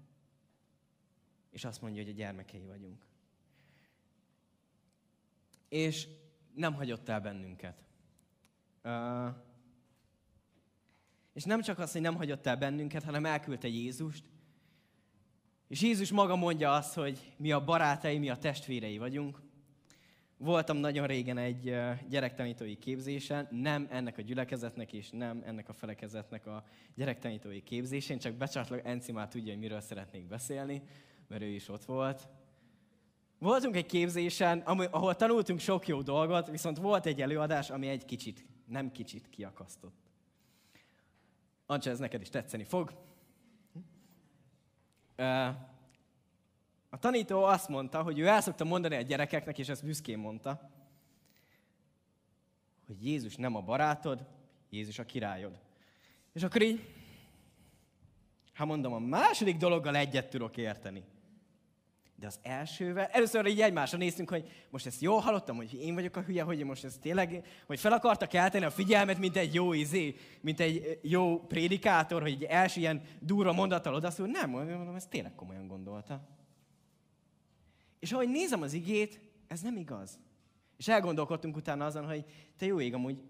és 1.51 1.65
azt 1.65 1.81
mondja, 1.81 2.03
hogy 2.03 2.11
a 2.11 2.17
gyermekei 2.17 2.65
vagyunk. 2.65 3.05
És 5.69 6.09
nem 6.55 6.75
hagyott 6.75 7.09
el 7.09 7.21
bennünket. 7.21 7.85
Uh, 8.85 9.51
és 11.33 11.45
nem 11.45 11.61
csak 11.61 11.79
az, 11.79 11.93
hogy 11.93 12.01
nem 12.01 12.17
hagyott 12.17 12.47
el 12.47 12.57
bennünket, 12.57 13.03
hanem 13.03 13.27
elküldte 13.27 13.69
Jézust. 13.69 14.25
És 15.69 15.83
Jézus 15.83 16.11
maga 16.11 16.37
mondja 16.37 16.75
azt, 16.75 16.95
hogy 16.95 17.35
mi 17.37 17.53
a 17.53 17.65
barátai, 17.65 18.19
mi 18.19 18.31
a 18.31 18.37
testvérei 18.37 18.99
vagyunk. 18.99 19.41
Voltam 20.37 20.77
nagyon 20.77 21.07
régen 21.07 21.39
egy 21.39 21.77
gyerektanítói 22.09 22.77
képzésen, 22.77 23.49
nem 23.51 23.87
ennek 23.91 24.19
a 24.19 24.23
gyülekezetnek 24.23 24.93
és 24.93 25.11
nem 25.11 25.43
ennek 25.45 25.69
a 25.69 25.73
felekezetnek 25.73 26.47
a 26.47 26.65
gyerektanítói 26.95 27.63
képzésén, 27.63 28.19
csak 28.19 28.35
becsatlak, 28.35 28.81
Enci 28.85 29.13
már 29.13 29.29
tudja, 29.29 29.53
hogy 29.53 29.61
miről 29.61 29.81
szeretnék 29.81 30.27
beszélni, 30.27 30.83
mert 31.29 31.43
ő 31.43 31.47
is 31.47 31.69
ott 31.69 31.85
volt. 31.85 32.29
Voltunk 33.39 33.77
egy 33.77 33.87
képzésen, 33.87 34.59
ahol 34.91 35.17
tanultunk 35.17 35.61
sok 35.61 35.87
jó 35.87 36.03
dolgot, 36.03 36.51
viszont 36.51 36.79
volt 36.79 37.07
egy 37.07 37.21
előadás, 37.21 37.71
ami 37.71 37.89
egy 37.89 38.05
kicsit, 38.05 38.47
nem 38.67 38.91
kicsit 38.91 39.29
kiakasztott. 39.29 40.02
Ancsa, 41.73 41.91
ez 41.91 41.99
neked 41.99 42.21
is 42.21 42.29
tetszeni 42.29 42.65
fog. 42.65 42.93
A 46.91 46.99
tanító 46.99 47.45
azt 47.45 47.69
mondta, 47.69 48.03
hogy 48.03 48.19
ő 48.19 48.27
el 48.27 48.41
szokta 48.41 48.65
mondani 48.65 48.97
a 48.97 49.01
gyerekeknek, 49.01 49.59
és 49.59 49.69
ezt 49.69 49.85
büszkén 49.85 50.19
mondta, 50.19 50.71
hogy 52.87 53.05
Jézus 53.05 53.37
nem 53.37 53.57
a 53.57 53.61
barátod, 53.61 54.27
Jézus 54.71 54.99
a 54.99 55.05
királyod. 55.05 55.59
És 56.33 56.43
akkor 56.43 56.63
így, 56.63 56.81
ha 58.55 58.65
mondom, 58.65 58.93
a 58.93 58.99
második 58.99 59.57
dologgal 59.57 59.97
egyet 59.97 60.31
tudok 60.31 60.57
érteni. 60.57 61.05
De 62.23 62.29
az 62.29 62.39
elsővel, 62.43 63.05
először 63.05 63.47
így 63.47 63.61
egymásra 63.61 63.99
néztünk, 63.99 64.31
hogy 64.31 64.67
most 64.71 64.87
ezt 64.87 65.01
jól 65.01 65.21
hallottam, 65.21 65.57
hogy 65.57 65.75
én 65.75 65.95
vagyok 65.95 66.17
a 66.17 66.23
hülye, 66.23 66.43
hogy 66.43 66.65
most 66.65 66.85
ez 66.85 66.99
tényleg, 67.01 67.47
hogy 67.67 67.81
fel 67.81 67.93
akarta 67.93 68.27
kelteni 68.27 68.65
a 68.65 68.71
figyelmet, 68.71 69.19
mint 69.19 69.37
egy 69.37 69.55
jó 69.55 69.73
izé, 69.73 70.17
mint 70.41 70.61
egy 70.61 70.99
jó 71.03 71.47
prédikátor, 71.47 72.23
hogy 72.23 72.33
egy 72.33 72.43
első 72.43 72.81
ilyen 72.81 73.03
durva 73.21 73.53
mondattal 73.53 73.95
odaszól. 73.95 74.27
Nem, 74.27 74.51
mondom, 74.51 74.95
ez 74.95 75.07
tényleg 75.07 75.35
komolyan 75.35 75.67
gondolta. 75.67 76.29
És 77.99 78.13
ahogy 78.13 78.29
nézem 78.29 78.63
az 78.63 78.73
igét, 78.73 79.21
ez 79.49 79.61
nem 79.61 79.77
igaz. 79.77 80.19
És 80.77 80.89
elgondolkodtunk 80.89 81.57
utána 81.57 81.85
azon, 81.85 82.07
hogy 82.07 82.25
te 82.57 82.67
jó 82.67 82.81
ég, 82.81 82.95
amúgy 82.95 83.23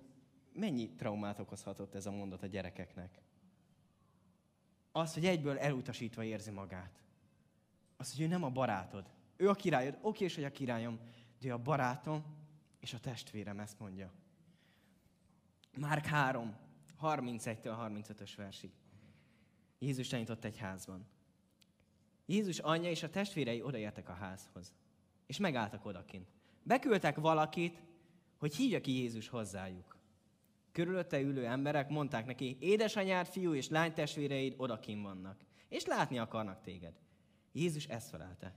mennyi 0.53 0.91
traumát 0.91 1.39
okozhatott 1.39 1.95
ez 1.95 2.07
a 2.07 2.11
mondat 2.11 2.43
a 2.43 2.47
gyerekeknek. 2.47 3.23
Az, 4.93 5.15
hogy 5.15 5.27
egyből 5.27 5.59
elutasítva 5.59 6.25
érzi 6.25 6.51
magát. 6.51 7.02
Az, 8.03 8.13
hogy 8.13 8.25
ő 8.25 8.27
nem 8.27 8.43
a 8.43 8.51
barátod. 8.51 9.11
Ő 9.37 9.49
a 9.49 9.55
királyod. 9.55 9.99
Oké, 10.01 10.25
és 10.25 10.35
hogy 10.35 10.45
a 10.45 10.51
királyom, 10.51 10.99
de 11.41 11.49
ő 11.49 11.53
a 11.53 11.59
barátom 11.59 12.25
és 12.81 12.95
a 12.95 13.01
testvérem, 13.01 13.61
ezt 13.61 13.79
mondja. 13.79 14.13
Márk 15.77 16.05
3, 16.05 16.57
31-től 17.03 17.63
35-ös 17.65 18.33
versig. 18.37 18.71
Jézus 19.79 20.09
tanított 20.09 20.45
egy 20.45 20.57
házban. 20.57 21.07
Jézus 22.27 22.59
anyja 22.59 22.91
és 22.91 23.03
a 23.03 23.11
testvérei 23.11 23.63
odaértek 23.63 24.09
a 24.09 24.13
házhoz, 24.13 24.73
és 25.27 25.39
megálltak 25.39 25.85
odakint. 25.85 26.29
Beküldtek 26.63 27.17
valakit, 27.17 27.83
hogy 28.37 28.57
hívja 28.57 28.81
ki 28.81 28.93
Jézus 28.93 29.29
hozzájuk. 29.29 29.97
Körülötte 30.73 31.21
ülő 31.21 31.47
emberek 31.47 31.89
mondták 31.89 32.27
neki, 32.27 32.57
édesanyád, 32.61 33.27
fiú 33.27 33.55
és 33.55 33.69
lány 33.69 33.93
testvéreid 33.93 34.55
odakin 34.57 35.03
vannak, 35.03 35.45
és 35.69 35.85
látni 35.85 36.19
akarnak 36.19 36.61
téged. 36.61 37.01
Jézus 37.53 37.87
ezt 37.87 38.09
felelte. 38.09 38.55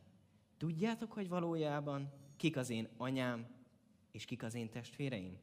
Tudjátok, 0.57 1.11
hogy 1.11 1.29
valójában 1.29 2.11
kik 2.37 2.57
az 2.57 2.69
én 2.69 2.87
anyám, 2.97 3.47
és 4.11 4.25
kik 4.25 4.43
az 4.43 4.53
én 4.53 4.69
testvéreim? 4.69 5.37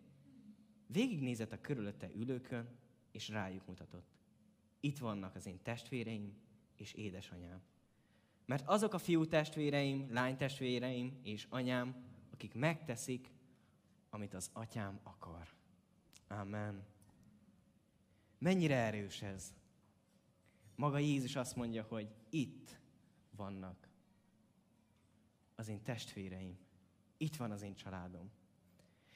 Végignézett 0.87 1.52
a 1.52 1.61
körülötte 1.61 2.11
ülőkön, 2.14 2.68
és 3.11 3.28
rájuk 3.28 3.66
mutatott. 3.66 4.06
Itt 4.80 4.99
vannak 4.99 5.35
az 5.35 5.47
én 5.47 5.62
testvéreim 5.62 6.35
és 6.76 6.92
édesanyám. 6.92 7.62
Mert 8.47 8.68
azok 8.68 8.94
a 8.94 8.99
fiú 8.99 9.26
testvéreim, 9.26 10.12
lány 10.12 10.37
testvéreim 10.37 11.21
és 11.23 11.47
anyám, 11.50 12.04
akik 12.30 12.54
megteszik, 12.54 13.30
amit 14.11 14.35
az 14.35 14.50
atyám 14.52 15.00
akar. 15.02 15.49
Amen. 16.28 16.85
Mennyire 18.38 18.76
erős 18.76 19.23
ez? 19.23 19.54
Maga 20.75 20.99
Jézus 20.99 21.37
azt 21.37 21.56
mondja, 21.56 21.82
hogy 21.82 22.14
itt 22.30 22.80
vannak 23.36 23.88
az 25.54 25.68
én 25.68 25.82
testvéreim. 25.82 26.58
Itt 27.16 27.36
van 27.36 27.50
az 27.50 27.62
én 27.62 27.74
családom. 27.74 28.30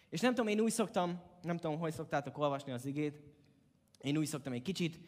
És 0.08 0.20
nem 0.20 0.34
tudom, 0.34 0.50
én 0.50 0.60
úgy 0.60 0.70
szoktam, 0.70 1.22
nem 1.42 1.56
tudom, 1.56 1.78
hogy 1.78 1.92
szoktátok 1.92 2.38
olvasni 2.38 2.72
az 2.72 2.84
igét, 2.84 3.22
én 4.00 4.16
úgy 4.16 4.26
szoktam 4.26 4.52
egy 4.52 4.62
kicsit, 4.62 5.00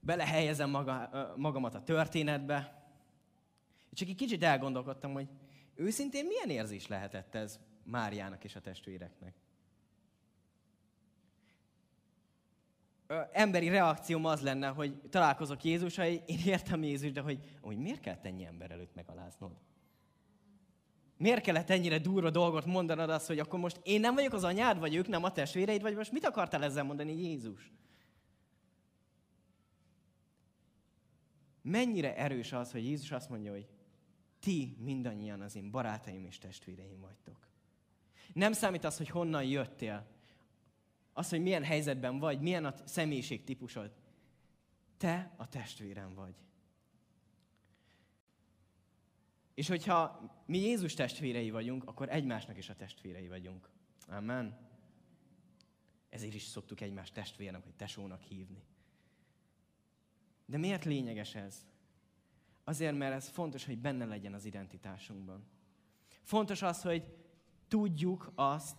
belehelyezem 0.00 0.70
maga, 0.70 1.34
magamat 1.36 1.74
a 1.74 1.82
történetbe, 1.82 2.84
és 3.90 3.98
csak 3.98 4.08
egy 4.08 4.14
kicsit 4.14 4.42
elgondolkodtam, 4.42 5.12
hogy 5.12 5.28
őszintén 5.74 6.26
milyen 6.26 6.50
érzés 6.50 6.86
lehetett 6.86 7.34
ez 7.34 7.60
Máriának 7.82 8.44
és 8.44 8.56
a 8.56 8.60
testvéreknek. 8.60 9.34
Emberi 13.32 13.68
reakcióm 13.68 14.24
az 14.24 14.40
lenne, 14.40 14.68
hogy 14.68 15.00
találkozok 15.10 15.64
Jézussal, 15.64 16.06
én 16.06 16.38
értem 16.44 16.82
Jézus, 16.82 17.12
de 17.12 17.20
hogy, 17.20 17.38
hogy 17.60 17.78
miért 17.78 18.00
kellett 18.00 18.24
ennyi 18.24 18.44
ember 18.44 18.70
előtt 18.70 18.94
megaláznod? 18.94 19.52
Miért 21.16 21.42
kellett 21.42 21.70
ennyire 21.70 21.98
durva 21.98 22.30
dolgot 22.30 22.64
mondanod 22.64 23.10
azt, 23.10 23.26
hogy 23.26 23.38
akkor 23.38 23.58
most 23.58 23.80
én 23.82 24.00
nem 24.00 24.14
vagyok 24.14 24.32
az 24.32 24.44
anyád, 24.44 24.78
vagy 24.78 24.94
ők 24.94 25.08
nem 25.08 25.24
a 25.24 25.32
testvéreid, 25.32 25.82
vagy 25.82 25.94
most 25.94 26.12
mit 26.12 26.24
akartál 26.24 26.64
ezzel 26.64 26.84
mondani 26.84 27.12
Jézus? 27.12 27.72
Mennyire 31.62 32.16
erős 32.16 32.52
az, 32.52 32.72
hogy 32.72 32.84
Jézus 32.84 33.12
azt 33.12 33.28
mondja, 33.28 33.52
hogy 33.52 33.66
ti 34.40 34.76
mindannyian 34.80 35.40
az 35.40 35.56
én 35.56 35.70
barátaim 35.70 36.24
és 36.24 36.38
testvéreim 36.38 37.00
vagytok. 37.00 37.48
Nem 38.32 38.52
számít 38.52 38.84
az, 38.84 38.96
hogy 38.96 39.08
honnan 39.08 39.44
jöttél, 39.44 40.06
az, 41.16 41.28
hogy 41.28 41.42
milyen 41.42 41.64
helyzetben 41.64 42.18
vagy, 42.18 42.40
milyen 42.40 42.64
a 42.64 42.74
személyiség 42.84 43.44
típusod. 43.44 43.92
Te 44.96 45.34
a 45.36 45.48
testvérem 45.48 46.14
vagy. 46.14 46.34
És 49.54 49.68
hogyha 49.68 50.20
mi 50.46 50.58
Jézus 50.58 50.94
testvérei 50.94 51.50
vagyunk, 51.50 51.84
akkor 51.84 52.08
egymásnak 52.08 52.56
is 52.56 52.68
a 52.68 52.76
testvérei 52.76 53.28
vagyunk. 53.28 53.70
Amen. 54.08 54.58
Ezért 56.08 56.34
is 56.34 56.42
szoktuk 56.42 56.80
egymást 56.80 57.14
testvérnek, 57.14 57.64
vagy 57.64 57.74
tesónak 57.74 58.20
hívni. 58.20 58.64
De 60.46 60.58
miért 60.58 60.84
lényeges 60.84 61.34
ez? 61.34 61.66
Azért, 62.64 62.96
mert 62.96 63.14
ez 63.14 63.28
fontos, 63.28 63.64
hogy 63.64 63.78
benne 63.78 64.04
legyen 64.04 64.34
az 64.34 64.44
identitásunkban. 64.44 65.46
Fontos 66.22 66.62
az, 66.62 66.82
hogy 66.82 67.14
tudjuk 67.68 68.32
azt, 68.34 68.76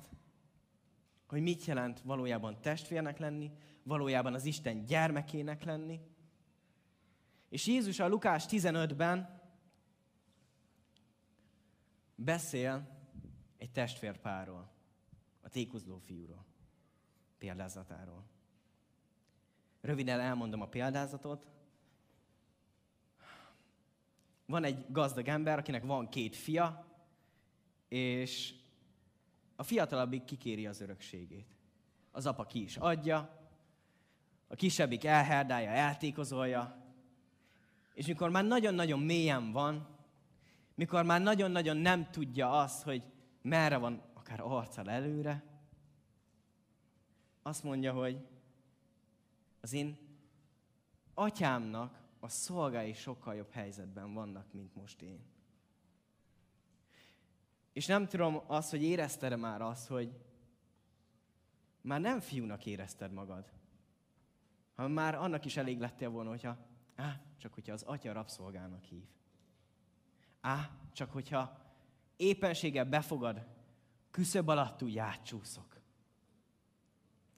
hogy 1.27 1.41
mit 1.41 1.65
jelent 1.65 2.01
valójában 2.01 2.61
testvérnek 2.61 3.17
lenni, 3.17 3.51
valójában 3.83 4.33
az 4.33 4.45
Isten 4.45 4.85
gyermekének 4.85 5.63
lenni. 5.63 5.99
És 7.49 7.67
Jézus 7.67 7.99
a 7.99 8.07
Lukás 8.07 8.45
15-ben 8.49 9.41
beszél 12.15 12.97
egy 13.57 13.71
testvérpárról, 13.71 14.71
a 15.41 15.49
tékozló 15.49 15.97
fiúról, 15.97 16.45
példázatáról. 17.37 18.23
Röviden 19.81 20.19
elmondom 20.19 20.61
a 20.61 20.67
példázatot. 20.67 21.47
Van 24.45 24.63
egy 24.63 24.85
gazdag 24.89 25.27
ember, 25.27 25.57
akinek 25.57 25.83
van 25.83 26.09
két 26.09 26.35
fia, 26.35 26.85
és 27.87 28.53
a 29.59 29.63
fiatalabbik 29.63 30.23
kikéri 30.23 30.67
az 30.67 30.81
örökségét. 30.81 31.47
Az 32.11 32.25
apa 32.25 32.45
ki 32.45 32.61
is 32.61 32.77
adja, 32.77 33.49
a 34.47 34.55
kisebbik 34.55 35.03
elherdálja, 35.03 35.69
eltékozolja, 35.69 36.85
és 37.93 38.05
mikor 38.05 38.29
már 38.29 38.45
nagyon-nagyon 38.45 38.99
mélyen 38.99 39.51
van, 39.51 39.87
mikor 40.75 41.03
már 41.03 41.21
nagyon-nagyon 41.21 41.77
nem 41.77 42.09
tudja 42.11 42.51
azt, 42.51 42.83
hogy 42.83 43.03
merre 43.41 43.77
van 43.77 44.01
akár 44.13 44.39
arccal 44.41 44.89
előre, 44.89 45.43
azt 47.41 47.63
mondja, 47.63 47.93
hogy 47.93 48.27
az 49.61 49.73
én 49.73 49.97
atyámnak 51.13 52.01
a 52.19 52.29
szolgái 52.29 52.93
sokkal 52.93 53.35
jobb 53.35 53.51
helyzetben 53.51 54.13
vannak, 54.13 54.53
mint 54.53 54.75
most 54.75 55.01
én. 55.01 55.19
És 57.77 57.85
nem 57.85 58.07
tudom 58.07 58.41
azt, 58.47 58.69
hogy 58.69 58.83
érezted 58.83 59.39
már 59.39 59.61
azt, 59.61 59.87
hogy 59.87 60.13
már 61.81 61.99
nem 62.01 62.19
fiúnak 62.19 62.65
érezted 62.65 63.11
magad, 63.11 63.51
hanem 64.75 64.91
már 64.91 65.15
annak 65.15 65.45
is 65.45 65.57
elég 65.57 65.79
lettél 65.79 66.09
volna, 66.09 66.29
hogyha 66.29 66.57
á, 66.95 67.21
csak 67.37 67.53
hogyha 67.53 67.73
az 67.73 67.83
atya 67.83 68.11
rabszolgának 68.11 68.83
hív. 68.83 69.03
Á, 70.41 70.71
csak 70.93 71.11
hogyha 71.11 71.57
éppenséggel 72.15 72.85
befogad, 72.85 73.47
küszöb 74.11 74.49
alatt 74.49 74.83
úgy 74.83 74.97
átcsúszok. 74.97 75.79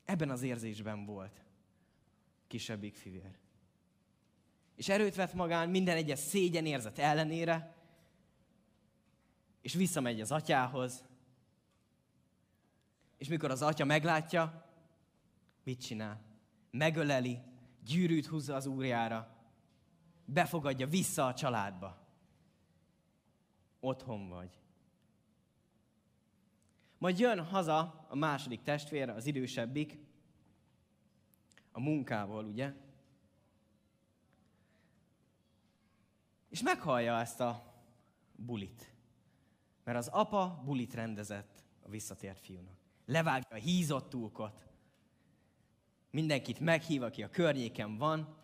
Ebben 0.05 0.29
az 0.29 0.41
érzésben 0.41 1.05
volt 1.05 1.43
kisebbik 2.47 2.95
fivér. 2.95 3.37
És 4.75 4.89
erőt 4.89 5.15
vett 5.15 5.33
magán 5.33 5.69
minden 5.69 5.95
egyes 5.95 6.19
szégyenérzet 6.19 6.99
ellenére, 6.99 7.78
és 9.61 9.73
visszamegy 9.73 10.21
az 10.21 10.31
atyához, 10.31 11.03
és 13.17 13.27
mikor 13.27 13.51
az 13.51 13.61
atya 13.61 13.85
meglátja, 13.85 14.65
mit 15.63 15.81
csinál? 15.81 16.21
Megöleli, 16.71 17.39
gyűrűt 17.85 18.25
húzza 18.25 18.55
az 18.55 18.65
úrjára, 18.65 19.37
befogadja 20.25 20.87
vissza 20.87 21.25
a 21.25 21.33
családba. 21.33 22.07
Otthon 23.79 24.29
vagy. 24.29 24.59
Majd 26.97 27.19
jön 27.19 27.45
haza 27.45 28.05
a 28.09 28.15
második 28.15 28.61
testvér, 28.61 29.09
az 29.09 29.25
idősebbik, 29.25 29.97
a 31.71 31.79
munkával, 31.79 32.45
ugye? 32.45 32.73
És 36.49 36.61
meghallja 36.61 37.19
ezt 37.19 37.39
a 37.39 37.73
bulit. 38.35 38.93
Mert 39.89 40.01
az 40.01 40.07
apa 40.07 40.61
bulit 40.65 40.93
rendezett 40.93 41.63
a 41.81 41.89
visszatért 41.89 42.39
fiúnak. 42.39 42.77
Levágja 43.05 43.55
a 43.55 43.59
hízott 43.59 44.09
túlkot. 44.09 44.67
Mindenkit 46.11 46.59
meghív, 46.59 47.01
aki 47.01 47.23
a 47.23 47.29
környéken 47.29 47.97
van. 47.97 48.37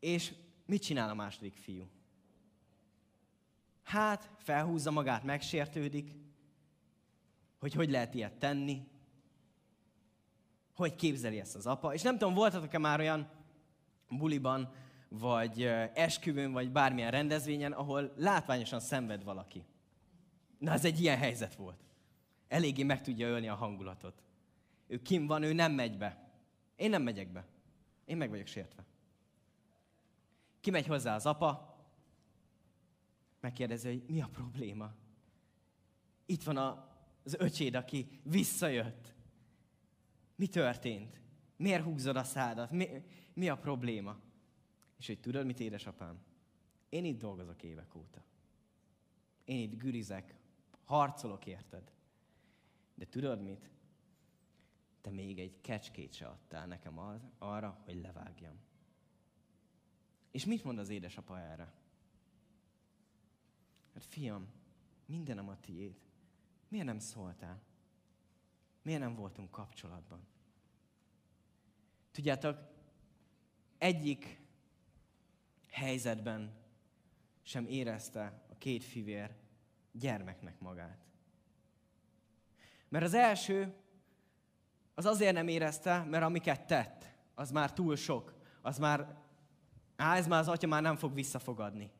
És 0.00 0.34
mit 0.66 0.82
csinál 0.82 1.10
a 1.10 1.14
második 1.14 1.56
fiú? 1.56 1.88
Hát, 3.82 4.30
felhúzza 4.36 4.90
magát, 4.90 5.22
megsértődik, 5.22 6.14
hogy 7.58 7.74
hogy 7.74 7.90
lehet 7.90 8.14
ilyet 8.14 8.38
tenni, 8.38 8.88
hogy 10.74 10.94
képzeli 10.94 11.40
ezt 11.40 11.54
az 11.54 11.66
apa. 11.66 11.94
És 11.94 12.02
nem 12.02 12.18
tudom, 12.18 12.34
voltatok-e 12.34 12.78
már 12.78 13.00
olyan 13.00 13.30
buliban, 14.08 14.74
vagy 15.08 15.62
esküvőn, 15.94 16.52
vagy 16.52 16.70
bármilyen 16.70 17.10
rendezvényen, 17.10 17.72
ahol 17.72 18.12
látványosan 18.16 18.80
szenved 18.80 19.24
valaki. 19.24 19.64
Na, 20.58 20.72
ez 20.72 20.84
egy 20.84 21.00
ilyen 21.00 21.18
helyzet 21.18 21.54
volt. 21.54 21.84
Eléggé 22.48 22.82
meg 22.82 23.02
tudja 23.02 23.26
ölni 23.26 23.48
a 23.48 23.54
hangulatot. 23.54 24.22
Ő 24.86 25.02
kim 25.02 25.26
van, 25.26 25.42
ő 25.42 25.52
nem 25.52 25.72
megy 25.72 25.98
be. 25.98 26.32
Én 26.76 26.90
nem 26.90 27.02
megyek 27.02 27.32
be. 27.32 27.46
Én 28.04 28.16
meg 28.16 28.30
vagyok 28.30 28.46
sértve. 28.46 28.84
Kimegy 30.60 30.86
hozzá 30.86 31.14
az 31.14 31.26
apa, 31.26 31.76
megkérdezi, 33.40 33.88
hogy 33.88 34.02
mi 34.06 34.20
a 34.20 34.28
probléma. 34.28 34.94
Itt 36.26 36.42
van 36.42 36.56
a, 36.56 36.88
az 37.24 37.34
öcséd, 37.38 37.74
aki 37.74 38.20
visszajött. 38.22 39.14
Mi 40.36 40.46
történt? 40.46 41.20
Miért 41.56 41.84
húzod 41.84 42.16
a 42.16 42.24
szádat? 42.24 42.70
Mi, 42.70 42.88
mi 43.34 43.48
a 43.48 43.56
probléma? 43.56 44.18
És 44.96 45.06
hogy 45.06 45.20
tudod 45.20 45.46
mit, 45.46 45.60
édesapám? 45.60 46.22
Én 46.88 47.04
itt 47.04 47.18
dolgozok 47.18 47.62
évek 47.62 47.94
óta. 47.94 48.24
Én 49.44 49.60
itt 49.60 49.78
gürizek, 49.78 50.34
harcolok 50.84 51.46
érted. 51.46 51.92
De 52.94 53.06
tudod 53.06 53.42
mit? 53.42 53.70
Te 55.00 55.10
még 55.10 55.38
egy 55.38 55.60
kecskét 55.60 56.12
se 56.12 56.26
adtál 56.26 56.66
nekem 56.66 56.98
az, 56.98 57.28
arra, 57.38 57.80
hogy 57.84 58.00
levágjam. 58.00 58.60
És 60.30 60.44
mit 60.44 60.64
mond 60.64 60.78
az 60.78 60.88
édesapa 60.88 61.40
erre? 61.40 61.72
Hát 63.94 64.04
fiam, 64.04 64.48
mindenem 65.06 65.48
a 65.48 65.60
tiéd. 65.60 66.00
Miért 66.68 66.86
nem 66.86 66.98
szóltál? 66.98 67.62
Miért 68.82 69.00
nem 69.00 69.14
voltunk 69.14 69.50
kapcsolatban? 69.50 70.26
Tudjátok, 72.10 72.58
egyik 73.78 74.43
helyzetben 75.74 76.52
sem 77.42 77.66
érezte 77.66 78.42
a 78.50 78.58
két 78.58 78.84
fivér 78.84 79.34
gyermeknek 79.92 80.60
magát. 80.60 80.98
Mert 82.88 83.04
az 83.04 83.14
első, 83.14 83.74
az 84.94 85.06
azért 85.06 85.34
nem 85.34 85.48
érezte, 85.48 86.02
mert 86.02 86.24
amiket 86.24 86.66
tett, 86.66 87.12
az 87.34 87.50
már 87.50 87.72
túl 87.72 87.96
sok. 87.96 88.34
Az 88.62 88.78
már, 88.78 89.16
á, 89.96 90.16
ez 90.16 90.26
már 90.26 90.40
az 90.40 90.48
atya 90.48 90.66
már 90.66 90.82
nem 90.82 90.96
fog 90.96 91.14
visszafogadni. 91.14 91.90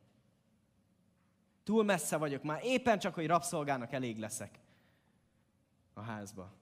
Túl 1.63 1.85
messze 1.85 2.17
vagyok 2.17 2.43
már, 2.43 2.61
éppen 2.65 2.99
csak, 2.99 3.15
hogy 3.15 3.27
rabszolgának 3.27 3.93
elég 3.93 4.19
leszek 4.19 4.61
a 5.93 6.01
házba. 6.01 6.53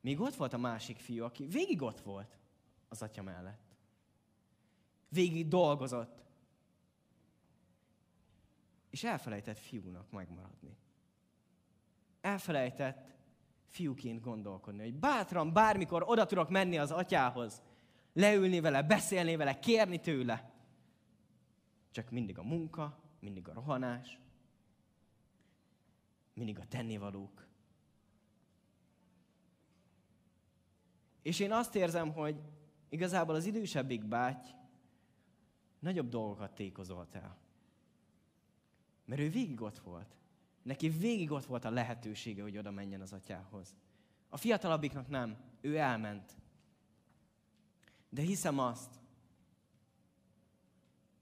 Még 0.00 0.20
ott 0.20 0.34
volt 0.34 0.52
a 0.52 0.58
másik 0.58 0.98
fiú, 0.98 1.24
aki 1.24 1.46
végig 1.46 1.82
ott 1.82 2.00
volt 2.00 2.38
az 2.88 3.02
atya 3.02 3.22
mellett. 3.22 3.71
Végig 5.12 5.48
dolgozott. 5.48 6.24
És 8.90 9.04
elfelejtett 9.04 9.58
fiúnak 9.58 10.10
megmaradni. 10.10 10.76
Elfelejtett 12.20 13.14
fiúként 13.68 14.20
gondolkodni, 14.20 14.82
hogy 14.82 14.94
bátran 14.94 15.52
bármikor 15.52 16.02
oda 16.06 16.26
tudok 16.26 16.50
menni 16.50 16.78
az 16.78 16.90
atyához, 16.90 17.62
leülni 18.12 18.60
vele, 18.60 18.82
beszélni 18.82 19.36
vele, 19.36 19.58
kérni 19.58 20.00
tőle. 20.00 20.52
Csak 21.90 22.10
mindig 22.10 22.38
a 22.38 22.42
munka, 22.42 22.98
mindig 23.20 23.48
a 23.48 23.52
rohanás, 23.52 24.18
mindig 26.34 26.58
a 26.58 26.66
tennivalók. 26.68 27.46
És 31.22 31.40
én 31.40 31.52
azt 31.52 31.74
érzem, 31.74 32.12
hogy 32.12 32.40
igazából 32.88 33.34
az 33.34 33.44
idősebbik 33.44 34.04
báty 34.04 34.46
nagyobb 35.82 36.08
dolgokat 36.08 36.54
tékozolt 36.54 37.14
el. 37.14 37.36
Mert 39.04 39.20
ő 39.20 39.30
végig 39.30 39.60
ott 39.60 39.78
volt. 39.78 40.16
Neki 40.62 40.88
végig 40.88 41.30
ott 41.30 41.44
volt 41.44 41.64
a 41.64 41.70
lehetősége, 41.70 42.42
hogy 42.42 42.58
oda 42.58 42.70
menjen 42.70 43.00
az 43.00 43.12
atyához. 43.12 43.76
A 44.28 44.36
fiatalabbiknak 44.36 45.08
nem. 45.08 45.36
Ő 45.60 45.76
elment. 45.76 46.36
De 48.08 48.22
hiszem 48.22 48.58
azt, 48.58 49.00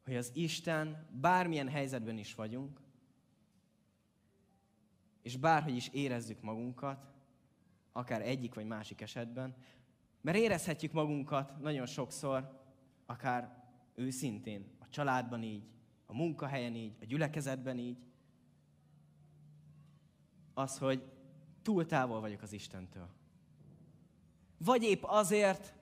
hogy 0.04 0.16
az 0.16 0.30
Isten 0.34 1.06
bármilyen 1.20 1.68
helyzetben 1.68 2.18
is 2.18 2.34
vagyunk, 2.34 2.80
és 5.22 5.36
bárhogy 5.36 5.76
is 5.76 5.88
érezzük 5.88 6.40
magunkat, 6.40 7.06
akár 7.92 8.22
egyik 8.22 8.54
vagy 8.54 8.66
másik 8.66 9.00
esetben, 9.00 9.54
mert 10.20 10.38
érezhetjük 10.38 10.92
magunkat 10.92 11.60
nagyon 11.60 11.86
sokszor, 11.86 12.62
akár 13.06 13.59
őszintén, 14.00 14.64
a 14.78 14.88
családban 14.88 15.42
így, 15.42 15.62
a 16.06 16.14
munkahelyen 16.14 16.74
így, 16.74 16.96
a 17.00 17.04
gyülekezetben 17.04 17.78
így, 17.78 17.98
az, 20.54 20.78
hogy 20.78 21.12
túl 21.62 21.86
távol 21.86 22.20
vagyok 22.20 22.42
az 22.42 22.52
Istentől. 22.52 23.08
Vagy 24.58 24.82
épp 24.82 25.02
azért, 25.02 25.74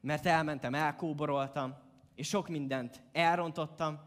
mert 0.00 0.26
elmentem, 0.26 0.74
elkóboroltam, 0.74 1.74
és 2.14 2.28
sok 2.28 2.48
mindent 2.48 3.02
elrontottam, 3.12 4.00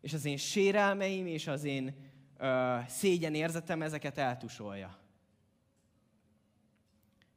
és 0.00 0.12
az 0.12 0.24
én 0.24 0.36
sérelmeim 0.36 1.26
és 1.26 1.46
az 1.46 1.64
én 1.64 1.96
ö, 2.36 2.78
szégyen 2.86 3.34
érzetem 3.34 3.82
ezeket 3.82 4.18
eltusolja. 4.18 4.98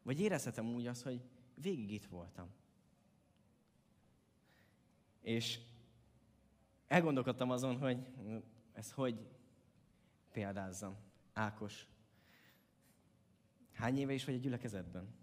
Vagy 0.04 0.20
érezhetem 0.20 0.74
úgy 0.74 0.88
azt, 0.88 1.04
hogy 1.04 1.22
végig 1.56 1.92
itt 1.92 2.06
voltam. 2.06 2.48
És 5.22 5.60
elgondolkodtam 6.88 7.52
azon, 7.52 7.78
hogy 7.78 8.06
ez 8.74 8.92
hogy 8.92 9.28
példázzam. 10.32 10.96
Ákos, 11.34 11.88
hány 13.74 13.98
éve 13.98 14.14
is 14.14 14.26
vagy 14.26 14.36
a 14.36 14.38
gyülekezetben? 14.38 15.14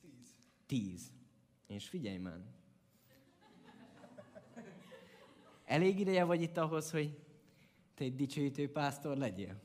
Tíz. 0.00 0.28
Tíz. 0.66 1.12
És 1.66 1.88
figyelj 1.88 2.18
már. 2.18 2.40
Elég 5.64 5.98
ideje 6.00 6.24
vagy 6.24 6.42
itt 6.42 6.56
ahhoz, 6.56 6.90
hogy 6.90 7.18
te 7.94 8.04
egy 8.04 8.14
dicsőítő 8.14 8.72
pásztor 8.72 9.16
legyél? 9.16 9.60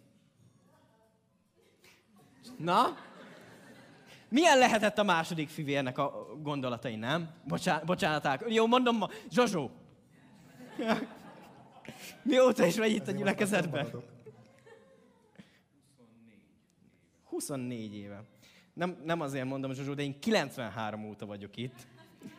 Na? 2.57 2.95
Milyen 4.33 4.57
lehetett 4.57 4.97
a 4.97 5.03
második 5.03 5.49
fivérnek 5.49 5.97
a 5.97 6.27
gondolatai, 6.41 6.95
nem? 6.95 7.29
Bocsánat, 7.47 7.85
bocsánat 7.85 8.45
Jó, 8.47 8.67
mondom 8.67 8.97
ma. 8.97 9.09
Zsozsó. 9.29 9.71
Mióta 12.23 12.65
is 12.65 12.77
vagy 12.77 12.91
itt 12.91 13.07
a 13.07 13.11
gyülekezetben? 13.11 13.87
24 17.23 17.95
éve. 17.95 18.23
Nem, 18.73 19.01
nem 19.03 19.21
azért 19.21 19.45
mondom, 19.45 19.73
Zsozsó, 19.73 19.93
de 19.93 20.01
én 20.01 20.19
93 20.19 21.05
óta 21.05 21.25
vagyok 21.25 21.57
itt. 21.57 21.87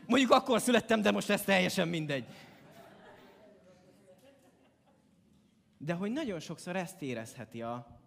Mondjuk 0.06 0.30
akkor 0.30 0.60
születtem, 0.60 1.02
de 1.02 1.10
most 1.10 1.30
ez 1.30 1.42
teljesen 1.42 1.88
mindegy. 1.88 2.24
De 5.78 5.92
hogy 5.92 6.10
nagyon 6.10 6.40
sokszor 6.40 6.76
ezt 6.76 7.02
érezheti 7.02 7.62
a, 7.62 8.00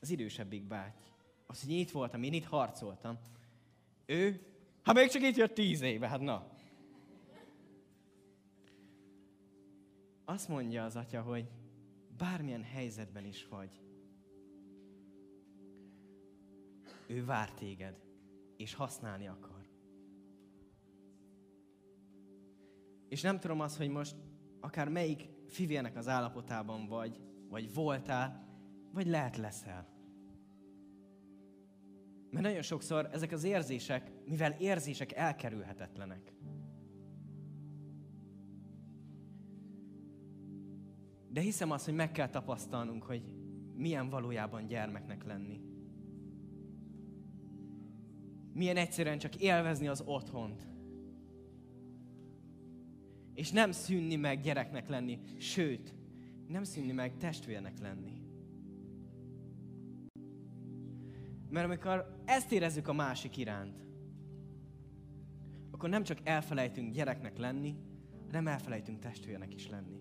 az 0.00 0.10
idősebbik 0.10 0.62
báty. 0.62 1.08
Azt, 1.50 1.64
hogy 1.64 1.72
itt 1.72 1.90
voltam, 1.90 2.22
én 2.22 2.32
itt 2.32 2.44
harcoltam. 2.44 3.18
Ő, 4.06 4.40
ha 4.82 4.92
még 4.92 5.08
csak 5.08 5.22
itt 5.22 5.36
jött 5.36 5.54
tíz 5.54 5.80
éve, 5.80 6.08
hát 6.08 6.20
na. 6.20 6.50
Azt 10.24 10.48
mondja 10.48 10.84
az 10.84 10.96
atya, 10.96 11.22
hogy 11.22 11.50
bármilyen 12.18 12.62
helyzetben 12.62 13.24
is 13.24 13.46
vagy, 13.46 13.80
ő 17.06 17.24
vár 17.24 17.50
téged, 17.50 18.00
és 18.56 18.74
használni 18.74 19.26
akar. 19.26 19.68
És 23.08 23.20
nem 23.20 23.40
tudom 23.40 23.60
azt, 23.60 23.76
hogy 23.76 23.88
most 23.88 24.16
akár 24.60 24.88
melyik 24.88 25.28
fivérnek 25.46 25.96
az 25.96 26.08
állapotában 26.08 26.86
vagy, 26.86 27.20
vagy 27.48 27.74
voltál, 27.74 28.48
vagy 28.92 29.06
lehet 29.06 29.36
leszel. 29.36 29.97
Mert 32.30 32.44
nagyon 32.44 32.62
sokszor 32.62 33.08
ezek 33.12 33.32
az 33.32 33.44
érzések, 33.44 34.10
mivel 34.24 34.56
érzések 34.58 35.12
elkerülhetetlenek. 35.12 36.32
De 41.28 41.40
hiszem 41.40 41.70
azt, 41.70 41.84
hogy 41.84 41.94
meg 41.94 42.12
kell 42.12 42.28
tapasztalnunk, 42.28 43.02
hogy 43.02 43.22
milyen 43.74 44.08
valójában 44.08 44.66
gyermeknek 44.66 45.24
lenni. 45.24 45.60
Milyen 48.52 48.76
egyszerűen 48.76 49.18
csak 49.18 49.36
élvezni 49.36 49.88
az 49.88 50.02
otthont. 50.06 50.66
És 53.34 53.50
nem 53.50 53.72
szűnni 53.72 54.16
meg 54.16 54.40
gyereknek 54.40 54.88
lenni, 54.88 55.18
sőt, 55.36 55.94
nem 56.46 56.64
szűnni 56.64 56.92
meg 56.92 57.16
testvérnek 57.16 57.78
lenni. 57.78 58.27
Mert 61.48 61.66
amikor 61.66 62.22
ezt 62.24 62.52
érezzük 62.52 62.88
a 62.88 62.92
másik 62.92 63.36
iránt, 63.36 63.86
akkor 65.70 65.88
nem 65.88 66.02
csak 66.02 66.18
elfelejtünk 66.22 66.92
gyereknek 66.92 67.38
lenni, 67.38 67.76
hanem 68.26 68.46
elfelejtünk 68.46 68.98
testvérnek 68.98 69.54
is 69.54 69.68
lenni. 69.68 70.00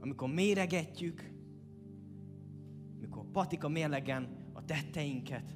Amikor 0.00 0.28
méregetjük, 0.28 1.30
amikor 2.96 3.24
patika 3.32 3.68
mérlegen 3.68 4.50
a 4.52 4.64
tetteinket, 4.64 5.52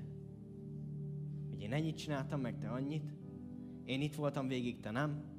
hogy 1.48 1.61
én 1.61 1.72
ennyit 1.72 1.96
csináltam, 1.96 2.40
meg 2.40 2.59
te 2.59 2.68
annyit, 2.68 3.14
én 3.85 4.00
itt 4.00 4.14
voltam 4.14 4.48
végig, 4.48 4.81
te 4.81 4.90
nem. 4.90 5.33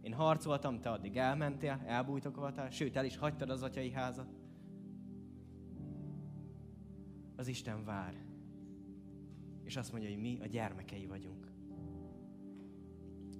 Én 0.00 0.12
harcoltam, 0.12 0.80
te 0.80 0.90
addig 0.90 1.16
elmentél, 1.16 1.82
elbújtokoltál, 1.86 2.70
sőt, 2.70 2.96
el 2.96 3.04
is 3.04 3.16
hagytad 3.16 3.50
az 3.50 3.62
atyai 3.62 3.90
házat. 3.90 4.39
Az 7.40 7.48
Isten 7.48 7.84
vár. 7.84 8.14
És 9.64 9.76
azt 9.76 9.92
mondja, 9.92 10.10
hogy 10.10 10.20
mi 10.20 10.38
a 10.42 10.46
gyermekei 10.46 11.06
vagyunk. 11.06 11.52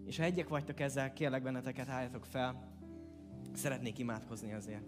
És 0.04 0.16
ha 0.16 0.24
egyek 0.24 0.48
vagytok 0.48 0.80
ezzel, 0.80 1.12
kérlek 1.12 1.42
benneteket, 1.42 1.88
álljatok 1.88 2.24
fel. 2.24 2.78
Szeretnék 3.52 3.98
imádkozni 3.98 4.52
azért. 4.52 4.84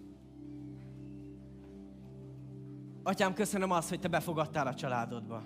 Atyám, 3.02 3.34
köszönöm 3.34 3.70
azt, 3.70 3.88
hogy 3.88 4.00
Te 4.00 4.08
befogadtál 4.08 4.66
a 4.66 4.74
családodba. 4.74 5.44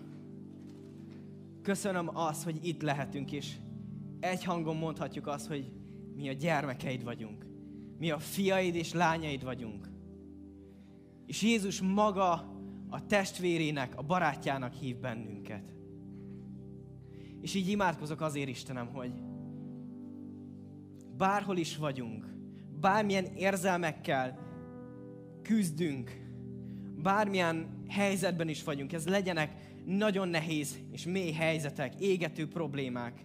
Köszönöm 1.62 2.16
azt, 2.16 2.44
hogy 2.44 2.66
itt 2.66 2.82
lehetünk, 2.82 3.32
és 3.32 3.56
egy 4.20 4.44
hangon 4.44 4.76
mondhatjuk 4.76 5.26
azt, 5.26 5.46
hogy 5.46 5.72
mi 6.14 6.28
a 6.28 6.32
gyermekeid 6.32 7.04
vagyunk. 7.04 7.46
Mi 7.98 8.10
a 8.10 8.18
fiaid 8.18 8.74
és 8.74 8.92
lányaid 8.92 9.44
vagyunk. 9.44 9.88
És 11.26 11.42
Jézus 11.42 11.80
maga 11.80 12.54
a 12.96 13.06
testvérének, 13.06 13.96
a 13.96 14.02
barátjának 14.02 14.72
hív 14.72 14.96
bennünket. 14.96 15.74
És 17.40 17.54
így 17.54 17.68
imádkozok 17.68 18.20
azért, 18.20 18.48
Istenem, 18.48 18.86
hogy 18.86 19.12
bárhol 21.16 21.56
is 21.56 21.76
vagyunk, 21.76 22.24
bármilyen 22.80 23.24
érzelmekkel 23.24 24.38
küzdünk, 25.42 26.10
bármilyen 27.02 27.82
helyzetben 27.88 28.48
is 28.48 28.64
vagyunk, 28.64 28.92
ez 28.92 29.08
legyenek 29.08 29.74
nagyon 29.84 30.28
nehéz 30.28 30.78
és 30.90 31.04
mély 31.04 31.32
helyzetek, 31.32 32.00
égető 32.00 32.48
problémák, 32.48 33.24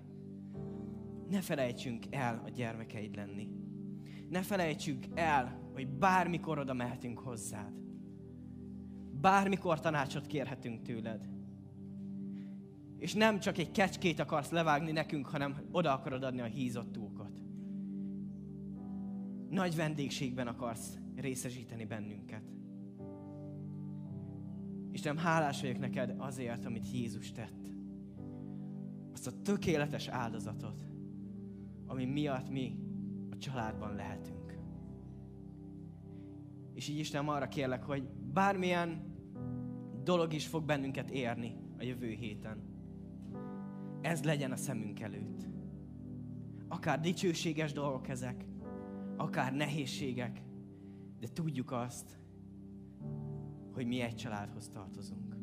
ne 1.29 1.41
felejtsünk 1.41 2.05
el 2.09 2.41
a 2.45 2.49
gyermekeid 2.49 3.15
lenni. 3.15 3.47
Ne 4.29 4.41
felejtsük 4.41 5.03
el, 5.13 5.69
hogy 5.73 5.87
bármikor 5.87 6.59
oda 6.59 6.73
mehetünk 6.73 7.19
hozzád. 7.19 7.81
Bármikor 9.21 9.79
tanácsot 9.79 10.27
kérhetünk 10.27 10.81
tőled. 10.81 11.29
És 12.97 13.13
nem 13.13 13.39
csak 13.39 13.57
egy 13.57 13.71
kecskét 13.71 14.19
akarsz 14.19 14.49
levágni 14.49 14.91
nekünk, 14.91 15.25
hanem 15.25 15.67
oda 15.71 15.93
akarod 15.93 16.23
adni 16.23 16.41
a 16.41 16.45
hízott 16.45 16.91
túlkot. 16.91 17.41
Nagy 19.49 19.75
vendégségben 19.75 20.47
akarsz 20.47 20.97
részesíteni 21.15 21.85
bennünket. 21.85 22.43
Istenem, 24.91 25.23
hálás 25.23 25.61
vagyok 25.61 25.79
neked 25.79 26.15
azért, 26.17 26.65
amit 26.65 26.91
Jézus 26.91 27.31
tett. 27.31 27.71
Azt 29.13 29.27
a 29.27 29.41
tökéletes 29.41 30.07
áldozatot, 30.07 30.83
ami 31.85 32.05
miatt 32.05 32.49
mi 32.49 32.77
a 33.29 33.37
családban 33.37 33.95
lehetünk. 33.95 34.57
És 36.73 36.87
így 36.87 36.99
Istenem, 36.99 37.29
arra 37.29 37.47
kérlek, 37.47 37.83
hogy 37.83 38.03
bármilyen 38.33 39.10
dolog 40.03 40.33
is 40.33 40.47
fog 40.47 40.63
bennünket 40.63 41.09
érni 41.09 41.55
a 41.77 41.83
jövő 41.83 42.09
héten, 42.09 42.71
ez 44.01 44.23
legyen 44.23 44.51
a 44.51 44.55
szemünk 44.55 44.99
előtt. 44.99 45.47
Akár 46.67 46.99
dicsőséges 46.99 47.71
dolgok 47.71 48.07
ezek, 48.07 48.45
akár 49.17 49.53
nehézségek, 49.53 50.41
de 51.19 51.27
tudjuk 51.33 51.71
azt, 51.71 52.19
hogy 53.73 53.85
mi 53.85 53.99
egy 53.99 54.15
családhoz 54.15 54.69
tartozunk. 54.69 55.35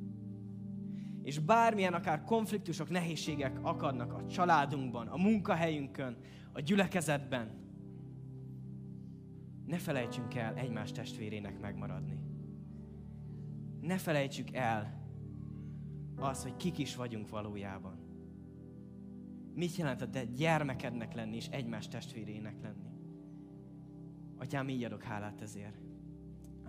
És 1.23 1.39
bármilyen 1.39 1.95
akár 1.95 2.25
konfliktusok, 2.25 2.91
nehézségek 2.91 3.59
akadnak 3.63 4.13
a 4.13 4.27
családunkban, 4.27 5.07
a 5.07 5.17
munkahelyünkön, 5.17 6.17
a 6.53 6.61
gyülekezetben, 6.61 7.67
ne 9.67 9.79
felejtsünk 9.79 10.35
el 10.35 10.55
egymás 10.55 10.93
testvérének 10.93 11.61
megmaradni. 11.61 12.28
Ne 13.81 13.99
felejtsük 13.99 14.53
el 14.53 15.07
az, 16.17 16.43
hogy 16.43 16.57
kik 16.57 16.79
is 16.79 16.97
vagyunk 16.97 17.29
valójában. 17.29 17.99
Mit 19.55 19.77
jelent 19.77 20.03
a 20.03 20.11
te 20.11 20.25
gyermekednek 20.25 21.15
lenni 21.15 21.37
és 21.37 21.49
egymás 21.49 21.89
testvérének 21.89 22.61
lenni? 22.61 22.91
Atyám, 24.37 24.69
így 24.69 24.85
adok 24.85 25.03
hálát 25.03 25.41
ezért. 25.41 25.83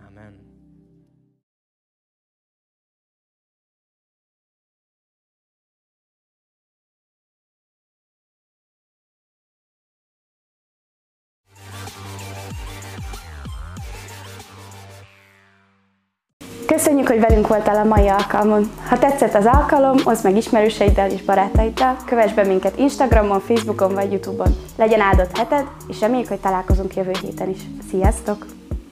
Amen. 0.08 0.49
Köszönjük, 16.80 17.08
hogy 17.08 17.20
velünk 17.20 17.48
voltál 17.48 17.76
a 17.76 17.88
mai 17.88 18.08
alkalmon. 18.08 18.70
Ha 18.88 18.98
tetszett 18.98 19.34
az 19.34 19.46
alkalom, 19.46 19.96
oszd 20.04 20.24
meg 20.24 20.36
ismerőseiddel 20.36 21.10
és 21.10 21.22
barátaiddal, 21.22 21.96
kövess 22.06 22.32
be 22.32 22.44
minket 22.44 22.78
Instagramon, 22.78 23.40
Facebookon 23.40 23.94
vagy 23.94 24.12
Youtube-on. 24.12 24.56
Legyen 24.76 25.00
áldott 25.00 25.36
heted, 25.36 25.66
és 25.88 26.00
reméljük, 26.00 26.28
hogy 26.28 26.40
találkozunk 26.40 26.96
jövő 26.96 27.12
héten 27.22 27.48
is. 27.48 27.60
Sziasztok! 27.90 28.59